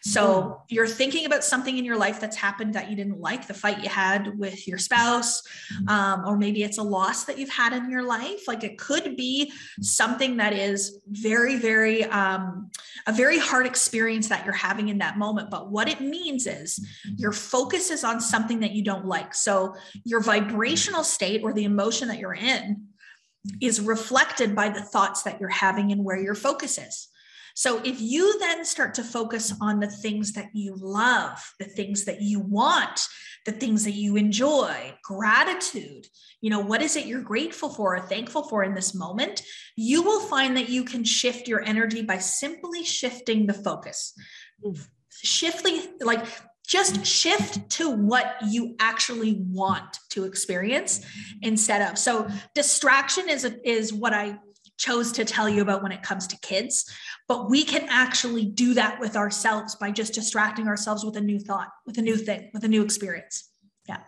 So 0.02 0.22
mm. 0.26 0.58
you're 0.70 0.88
thinking 0.88 1.26
about 1.26 1.44
something 1.44 1.78
in 1.78 1.86
your 1.86 1.98
life 1.98 2.20
that's 2.20 2.36
happened 2.36 2.74
that 2.76 2.90
you 2.90 2.96
didn't 2.96 3.20
like, 3.20 3.48
the 3.48 3.54
fight 3.54 3.84
you 3.84 3.90
had 3.90 4.38
with 4.38 4.68
your 4.68 4.78
spouse, 4.78 5.42
um, 5.88 6.24
or 6.26 6.38
maybe 6.38 6.64
it's 6.64 6.78
a 6.78 6.84
loss 6.84 7.26
that 7.26 7.38
you've 7.38 7.50
had 7.50 7.74
in 7.74 7.90
your 7.90 8.04
life. 8.04 8.48
Like 8.48 8.64
it 8.64 8.78
could 8.78 9.16
be 9.16 9.52
something 9.82 10.38
that 10.38 10.54
is 10.54 11.00
very, 11.08 11.58
very, 11.58 12.04
um, 12.06 12.70
a 13.08 13.14
very 13.14 13.40
hard 13.40 13.66
experience 13.66 14.28
that 14.30 14.46
you're 14.46 14.54
having 14.54 14.90
in 14.90 15.00
that 15.00 15.18
moment. 15.18 15.50
But 15.50 15.72
what 15.72 15.90
it 15.90 16.02
means 16.02 16.48
is 16.48 16.86
your 17.18 17.32
focus 17.32 17.92
is 17.92 18.04
on 18.04 18.22
something 18.22 18.60
that 18.60 18.72
you 18.72 18.84
don't 18.84 19.06
like. 19.06 19.34
So 19.34 19.76
your 20.04 20.22
vibrational 20.22 21.04
state 21.04 21.42
or 21.44 21.54
the 21.54 21.66
emotion 21.66 22.08
that 22.08 22.20
you're 22.20 22.36
in 22.36 22.88
is 23.62 23.82
reflected 23.82 24.56
by 24.56 24.70
the 24.70 24.82
thoughts 24.82 25.24
that 25.24 25.40
you're 25.40 25.50
having 25.50 25.92
and 25.92 26.04
where 26.04 26.20
your 26.20 26.36
focus 26.36 26.78
is. 26.78 27.10
So 27.56 27.82
if 27.86 28.02
you 28.02 28.38
then 28.40 28.66
start 28.66 28.96
to 28.96 29.04
focus 29.04 29.54
on 29.62 29.80
the 29.80 29.90
things 29.90 30.34
that 30.34 30.50
you 30.54 30.76
love, 30.78 31.40
the 31.58 31.66
things 31.66 32.04
that 32.04 32.22
you 32.22 32.42
want, 32.42 33.08
the 33.46 33.54
things 33.54 33.86
that 33.86 33.94
you 33.94 34.18
enjoy, 34.18 34.94
gratitude, 35.02 36.08
you 36.42 36.50
know, 36.50 36.60
what 36.60 36.82
is 36.82 36.98
it 36.98 37.06
you're 37.06 37.22
grateful 37.22 37.70
for 37.70 37.96
or 37.96 38.02
thankful 38.02 38.44
for 38.44 38.64
in 38.64 38.76
this 38.76 38.94
moment? 38.94 39.42
You 39.78 40.04
will 40.04 40.20
find 40.20 40.58
that 40.58 40.68
you 40.68 40.84
can 40.84 41.06
shift 41.06 41.48
your 41.48 41.64
energy 41.64 42.02
by 42.02 42.18
simply 42.18 42.84
shifting 42.84 43.48
the 43.48 43.54
focus. 43.54 44.14
Mm. 44.64 44.86
shifting 45.10 45.82
like 46.02 46.26
just 46.66 47.06
shift 47.06 47.70
to 47.70 47.90
what 47.90 48.36
you 48.48 48.76
actually 48.80 49.44
want 49.50 50.00
to 50.10 50.24
experience 50.26 51.06
instead 51.42 51.82
of 51.82 51.98
so 51.98 52.28
distraction 52.54 53.30
is 53.30 53.46
a, 53.46 53.70
is 53.70 53.94
what 53.94 54.14
i 54.14 54.38
chose 54.78 55.12
to 55.14 55.26
tell 55.26 55.48
you 55.48 55.62
about 55.62 55.82
when 55.82 55.92
it 55.92 56.04
comes 56.04 56.28
to 56.28 56.38
kids. 56.40 56.90
But 57.28 57.50
we 57.50 57.64
can 57.64 57.88
actually 57.90 58.46
do 58.46 58.74
that 58.74 59.00
with 59.00 59.16
ourselves 59.16 59.76
by 59.76 59.92
just 59.92 60.14
distracting 60.14 60.68
ourselves 60.68 61.04
with 61.04 61.16
a 61.18 61.22
new 61.22 61.40
thought, 61.40 61.70
with 61.86 61.98
a 61.98 62.02
new 62.02 62.18
thing, 62.18 62.50
with 62.54 62.64
a 62.64 62.68
new 62.68 62.84
experience. 62.84 63.50
Yeah. 63.88 64.00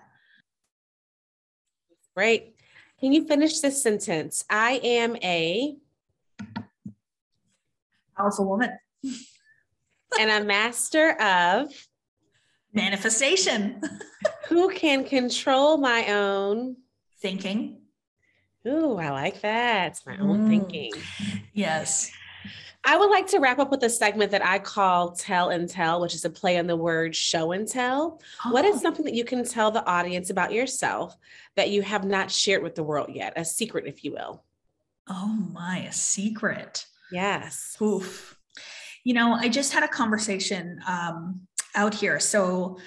Great. 2.15 2.55
Can 2.99 3.13
you 3.13 3.27
finish 3.27 3.59
this 3.59 3.81
sentence? 3.81 4.43
I 4.49 4.79
am 4.83 5.15
a 5.17 5.77
powerful 8.15 8.45
woman 8.45 8.71
and 10.19 10.31
a 10.31 10.43
master 10.43 11.11
of 11.21 11.71
manifestation. 12.77 13.81
who 14.47 14.69
can 14.69 15.03
control 15.03 15.77
my 15.77 16.13
own 16.13 16.77
thinking, 17.21 17.81
Ooh, 18.67 18.97
I 18.97 19.11
like 19.11 19.41
that. 19.41 19.91
It's 19.91 20.05
my 20.05 20.17
own 20.17 20.45
mm. 20.45 20.49
thinking. 20.49 20.91
Yes. 21.53 22.11
I 22.83 22.97
would 22.97 23.09
like 23.09 23.27
to 23.27 23.39
wrap 23.39 23.59
up 23.59 23.71
with 23.71 23.83
a 23.83 23.89
segment 23.89 24.31
that 24.31 24.45
I 24.45 24.59
call 24.59 25.11
Tell 25.11 25.49
and 25.49 25.69
Tell, 25.69 26.01
which 26.01 26.13
is 26.13 26.25
a 26.25 26.29
play 26.29 26.57
on 26.57 26.67
the 26.67 26.75
word 26.75 27.15
show 27.15 27.51
and 27.53 27.67
tell. 27.67 28.21
Oh. 28.45 28.51
What 28.51 28.65
is 28.65 28.77
oh. 28.77 28.79
something 28.79 29.05
that 29.05 29.13
you 29.13 29.23
can 29.23 29.45
tell 29.45 29.71
the 29.71 29.85
audience 29.85 30.29
about 30.29 30.51
yourself 30.51 31.15
that 31.55 31.69
you 31.69 31.81
have 31.81 32.05
not 32.05 32.29
shared 32.29 32.63
with 32.63 32.75
the 32.75 32.83
world 32.83 33.09
yet? 33.13 33.33
A 33.35 33.45
secret, 33.45 33.85
if 33.87 34.03
you 34.03 34.13
will. 34.13 34.43
Oh 35.09 35.27
my, 35.53 35.79
a 35.79 35.91
secret. 35.93 36.85
Yes. 37.11 37.77
Oof. 37.81 38.37
You 39.05 39.13
know, 39.13 39.33
I 39.33 39.47
just 39.47 39.71
had 39.71 39.83
a 39.83 39.87
conversation 39.87 40.81
um, 40.87 41.47
out 41.75 41.93
here. 41.93 42.19
So 42.19 42.77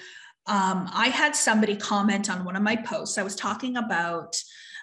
um, 0.47 0.89
I 0.93 1.07
had 1.07 1.35
somebody 1.35 1.75
comment 1.75 2.29
on 2.29 2.45
one 2.45 2.55
of 2.55 2.63
my 2.63 2.75
posts. 2.75 3.17
I 3.17 3.23
was 3.23 3.35
talking 3.35 3.77
about 3.77 4.35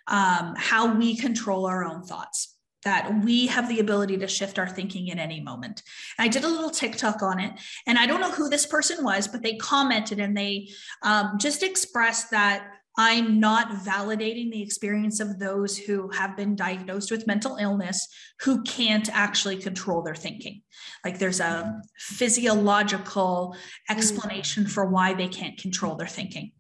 um, 0.07 0.55
how 0.57 0.95
we 0.95 1.17
control 1.17 1.67
our 1.67 1.85
own 1.85 2.03
thoughts 2.03 2.55
that 2.85 3.23
we 3.25 3.47
have 3.49 3.69
the 3.69 3.81
ability 3.81 4.17
to 4.17 4.29
shift 4.29 4.59
our 4.59 4.69
thinking 4.69 5.09
in 5.09 5.19
any 5.19 5.41
moment. 5.41 5.83
I 6.19 6.29
did 6.29 6.45
a 6.45 6.49
little 6.49 6.71
TikTok 6.71 7.23
on 7.23 7.41
it, 7.41 7.53
and 7.87 7.99
I 7.99 8.07
don't 8.07 8.21
know 8.21 8.31
who 8.31 8.49
this 8.49 8.67
person 8.67 9.05
was, 9.05 9.27
but 9.27 9.43
they 9.43 9.57
commented 9.57 10.21
and 10.21 10.37
they 10.37 10.69
um, 11.03 11.39
just 11.39 11.63
expressed 11.63 12.31
that 12.31 12.69
I'm 12.97 13.39
not 13.39 13.85
validating 13.85 14.51
the 14.51 14.63
experience 14.63 15.21
of 15.21 15.39
those 15.39 15.79
who 15.79 16.11
have 16.11 16.37
been 16.37 16.57
diagnosed 16.57 17.13
with 17.13 17.29
mental 17.29 17.57
illness 17.57 18.09
who 18.41 18.63
can't 18.63 19.09
actually 19.13 19.57
control 19.57 20.03
their 20.03 20.17
thinking. 20.17 20.63
Like 21.05 21.19
there's 21.19 21.41
a 21.41 21.81
physiological 21.99 23.57
explanation 23.89 24.67
for 24.67 24.87
why 24.87 25.15
they 25.15 25.29
can't 25.29 25.57
control 25.59 25.95
their 25.95 26.07
thinking. 26.07 26.53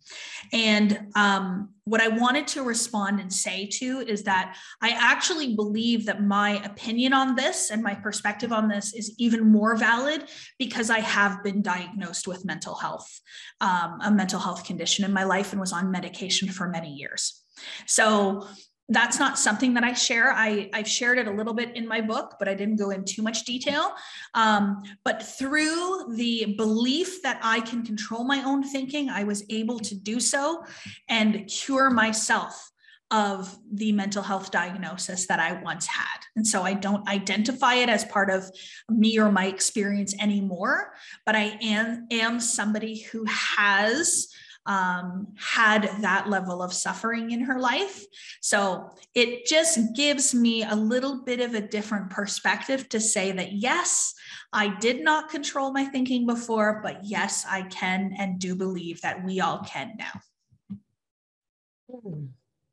And 0.53 1.09
um, 1.17 1.71
what 1.85 2.01
I 2.01 2.09
wanted 2.09 2.47
to 2.49 2.63
respond 2.63 3.21
and 3.21 3.33
say 3.33 3.67
to 3.67 4.01
is 4.01 4.23
that 4.25 4.57
I 4.81 4.91
actually 4.91 5.55
believe 5.55 6.07
that 6.07 6.23
my 6.23 6.63
opinion 6.65 7.13
on 7.13 7.35
this 7.35 7.71
and 7.71 7.83
my 7.83 7.95
perspective 7.95 8.53
on 8.53 8.69
this 8.69 8.95
is 8.95 9.15
even 9.19 9.51
more 9.51 9.77
valid 9.77 10.29
because 10.59 10.91
I 10.91 11.01
have 11.01 11.43
been 11.43 11.63
diagnosed 11.63 12.27
with 12.27 12.45
mental 12.45 12.75
health, 12.75 13.21
um, 13.61 13.99
a 14.03 14.11
mental 14.11 14.41
health 14.41 14.65
condition 14.65 15.05
in 15.05 15.13
my 15.13 15.25
life, 15.25 15.53
and 15.53 15.61
was 15.61 15.73
on 15.73 15.91
medication 15.91 16.49
for 16.49 16.69
many 16.69 16.93
years. 16.93 17.43
So 17.87 18.47
that's 18.88 19.18
not 19.18 19.38
something 19.38 19.74
that 19.74 19.85
I 19.85 19.92
share. 19.92 20.33
I, 20.33 20.70
I've 20.72 20.88
shared 20.88 21.18
it 21.18 21.27
a 21.27 21.31
little 21.31 21.53
bit 21.53 21.77
in 21.77 21.87
my 21.87 22.01
book, 22.01 22.37
but 22.38 22.48
I 22.48 22.55
didn't 22.55 22.77
go 22.77 22.90
in 22.90 23.05
too 23.05 23.22
much 23.22 23.44
detail. 23.44 23.92
Um, 24.35 24.83
but 25.05 25.22
through 25.22 26.14
the 26.14 26.55
belief 26.57 27.22
that 27.22 27.38
I 27.42 27.61
can 27.61 27.85
control 27.85 28.24
my 28.24 28.42
own 28.44 28.62
thinking, 28.62 29.11
I 29.11 29.24
was 29.24 29.44
able 29.51 29.79
to 29.81 29.94
do 29.94 30.20
so 30.20 30.64
and 31.09 31.46
cure 31.48 31.90
myself 31.90 32.70
of 33.11 33.59
the 33.72 33.92
mental 33.92 34.22
health 34.22 34.51
diagnosis 34.51 35.27
that 35.27 35.40
I 35.40 35.55
once 35.62 35.87
had. 35.87 36.20
And 36.37 36.46
so 36.46 36.62
I 36.62 36.74
don't 36.74 37.09
identify 37.09 37.74
it 37.74 37.88
as 37.88 38.05
part 38.05 38.31
of 38.31 38.51
me 38.88 39.18
or 39.18 39.33
my 39.33 39.46
experience 39.46 40.14
anymore, 40.20 40.92
but 41.24 41.35
I 41.35 41.59
am, 41.62 42.07
am 42.11 42.38
somebody 42.38 43.01
who 43.01 43.24
has 43.24 44.29
um, 44.69 45.27
had 45.37 45.91
that 46.03 46.29
level 46.29 46.63
of 46.63 46.75
suffering 46.75 47.31
in 47.31 47.41
her 47.41 47.59
life. 47.59 48.05
So 48.43 48.91
it 49.15 49.47
just 49.47 49.97
gives 49.97 50.35
me 50.35 50.63
a 50.63 50.75
little 50.75 51.25
bit 51.25 51.41
of 51.41 51.55
a 51.55 51.61
different 51.61 52.11
perspective 52.11 52.89
to 52.91 53.01
say 53.01 53.33
that, 53.33 53.53
yes, 53.53 54.15
I 54.53 54.79
did 54.79 55.03
not 55.03 55.31
control 55.31 55.73
my 55.73 55.87
thinking 55.87 56.27
before, 56.27 56.81
but 56.83 57.01
yes, 57.03 57.47
I 57.49 57.63
can 57.63 58.15
and 58.19 58.39
do 58.39 58.55
believe 58.55 59.01
that 59.01 59.25
we 59.25 59.41
all 59.41 59.61
can 59.67 59.95
now. 59.99 60.21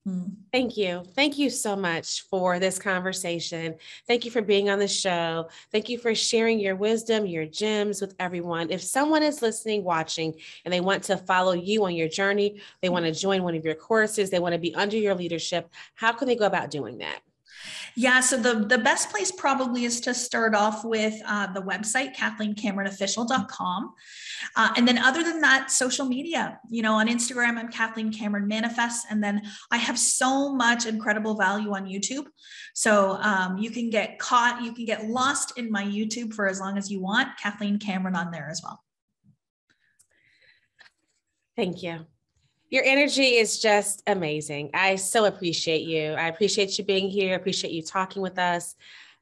Mm. 0.08 0.36
Thank 0.52 0.78
you. 0.78 1.04
Thank 1.16 1.40
you 1.40 1.50
so 1.50 1.76
much 1.76 2.22
for 2.30 2.60
this 2.60 2.78
conversation. 2.78 3.76
Thank 4.08 4.24
you 4.24 4.30
for 4.30 4.42
being 4.42 4.70
on 4.70 4.78
the 4.78 4.88
show. 4.88 5.50
Thank 5.72 5.90
you 5.90 5.98
for 5.98 6.14
sharing 6.14 6.60
your 6.60 6.76
wisdom, 6.76 7.26
your 7.26 7.46
gems 7.46 8.02
with 8.02 8.14
everyone. 8.20 8.70
If 8.70 8.82
someone 8.82 9.24
is 9.24 9.42
listening, 9.42 9.84
watching, 9.84 10.36
and 10.64 10.74
they 10.74 10.80
want 10.80 11.04
to 11.06 11.18
follow 11.18 11.54
you 11.54 11.86
on 11.86 11.96
your 11.96 12.08
journey, 12.08 12.62
they 12.82 12.90
want 12.90 13.06
to 13.06 13.12
join 13.12 13.42
one 13.42 13.56
of 13.56 13.66
your 13.66 13.76
courses, 13.76 14.30
they 14.30 14.40
want 14.40 14.54
to 14.54 14.60
be 14.60 14.76
under 14.76 14.98
your 14.98 15.16
leadership, 15.16 15.70
how 15.96 16.12
can 16.12 16.28
they 16.28 16.36
go 16.36 16.46
about 16.46 16.70
doing 16.70 17.00
that? 17.00 17.20
Yeah, 17.98 18.20
so 18.20 18.36
the, 18.36 18.66
the 18.66 18.78
best 18.78 19.10
place 19.10 19.32
probably 19.32 19.86
is 19.86 20.02
to 20.02 20.14
start 20.14 20.54
off 20.54 20.84
with 20.84 21.14
uh, 21.26 21.54
the 21.54 21.62
website, 21.62 22.14
KathleenCameronOfficial.com. 22.16 23.94
Uh, 24.56 24.74
and 24.76 24.86
then 24.86 24.98
other 24.98 25.24
than 25.24 25.40
that, 25.40 25.72
social 25.72 26.06
media, 26.06 26.60
you 26.70 26.82
know, 26.82 26.96
on 26.96 27.08
Instagram, 27.08 27.58
I'm 27.58 27.70
Kathleen 27.70 28.12
Cameron 28.12 28.48
Manifest. 28.48 29.08
And 29.10 29.24
then 29.24 29.42
I 29.72 29.78
have 29.78 29.98
so 29.98 30.54
much 30.54 30.86
incredible 30.86 31.36
value 31.36 31.74
on 31.74 31.86
YouTube. 31.86 32.26
So 32.74 33.12
um, 33.22 33.58
you 33.58 33.72
can 33.72 33.90
get 33.90 34.20
caught, 34.20 34.62
you 34.62 34.74
can 34.74 34.86
get 34.86 35.08
lost 35.08 35.58
in 35.58 35.72
my 35.72 35.84
YouTube 35.84 36.34
for 36.34 36.48
as 36.48 36.60
long 36.60 36.78
as 36.78 36.92
you 36.92 37.02
want. 37.02 37.38
Kathleen 37.42 37.80
Cameron 37.80 38.18
on 38.18 38.32
there 38.32 38.50
as 38.50 38.62
well. 38.62 38.84
Thank 41.56 41.82
you. 41.82 42.06
Your 42.76 42.84
energy 42.84 43.38
is 43.38 43.60
just 43.60 44.04
amazing. 44.06 44.72
I 44.74 44.96
so 44.96 45.24
appreciate 45.24 45.84
you. 45.84 46.12
I 46.12 46.28
appreciate 46.28 46.78
you 46.78 46.84
being 46.84 47.10
here. 47.10 47.32
I 47.32 47.38
appreciate 47.38 47.72
you 47.72 47.82
talking 47.82 48.22
with 48.22 48.38
us. 48.38 48.76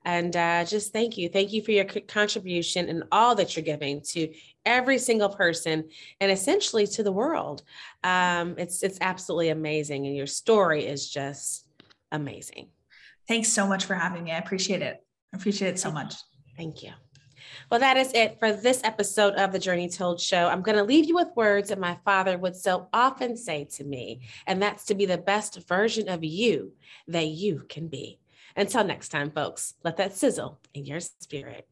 And 0.03 0.35
uh, 0.35 0.65
just 0.65 0.91
thank 0.91 1.19
you. 1.19 1.29
Thank 1.29 1.53
you 1.53 1.61
for 1.61 1.69
your 1.69 1.85
contribution 1.85 2.89
and 2.89 3.03
all 3.11 3.35
that 3.35 3.55
you're 3.55 3.63
giving 3.63 4.01
to 4.13 4.33
every 4.65 4.97
single 4.97 5.29
person 5.29 5.87
and 6.19 6.31
essentially 6.31 6.87
to 6.87 7.03
the 7.03 7.11
world. 7.11 7.61
Um, 8.03 8.55
it's 8.57 8.81
it's 8.81 8.97
absolutely 9.01 9.49
amazing, 9.49 10.07
and 10.07 10.15
your 10.15 10.25
story 10.25 10.87
is 10.87 11.07
just 11.07 11.67
amazing. 12.11 12.69
Thanks 13.27 13.49
so 13.49 13.67
much 13.67 13.85
for 13.85 13.93
having 13.93 14.23
me. 14.23 14.31
I 14.31 14.39
appreciate 14.39 14.81
it. 14.81 15.05
I 15.31 15.37
appreciate 15.37 15.69
it 15.69 15.79
so 15.79 15.91
much. 15.91 16.15
Thank 16.57 16.81
you. 16.81 16.93
Well, 17.69 17.79
that 17.79 17.97
is 17.97 18.11
it 18.13 18.39
for 18.39 18.51
this 18.51 18.81
episode 18.83 19.33
of 19.35 19.51
the 19.51 19.59
Journey 19.59 19.89
Told 19.89 20.19
Show. 20.19 20.47
I'm 20.47 20.61
going 20.61 20.77
to 20.77 20.83
leave 20.83 21.05
you 21.05 21.15
with 21.15 21.35
words 21.35 21.69
that 21.69 21.79
my 21.79 21.97
father 22.05 22.37
would 22.37 22.55
so 22.55 22.87
often 22.93 23.35
say 23.37 23.65
to 23.71 23.83
me, 23.83 24.21
and 24.47 24.61
that's 24.61 24.85
to 24.85 24.95
be 24.95 25.05
the 25.05 25.17
best 25.17 25.67
version 25.67 26.09
of 26.09 26.23
you 26.23 26.73
that 27.07 27.27
you 27.27 27.65
can 27.69 27.87
be. 27.87 28.19
Until 28.55 28.83
next 28.83 29.09
time, 29.09 29.31
folks, 29.31 29.73
let 29.83 29.97
that 29.97 30.15
sizzle 30.15 30.59
in 30.73 30.85
your 30.85 30.99
spirit. 30.99 31.67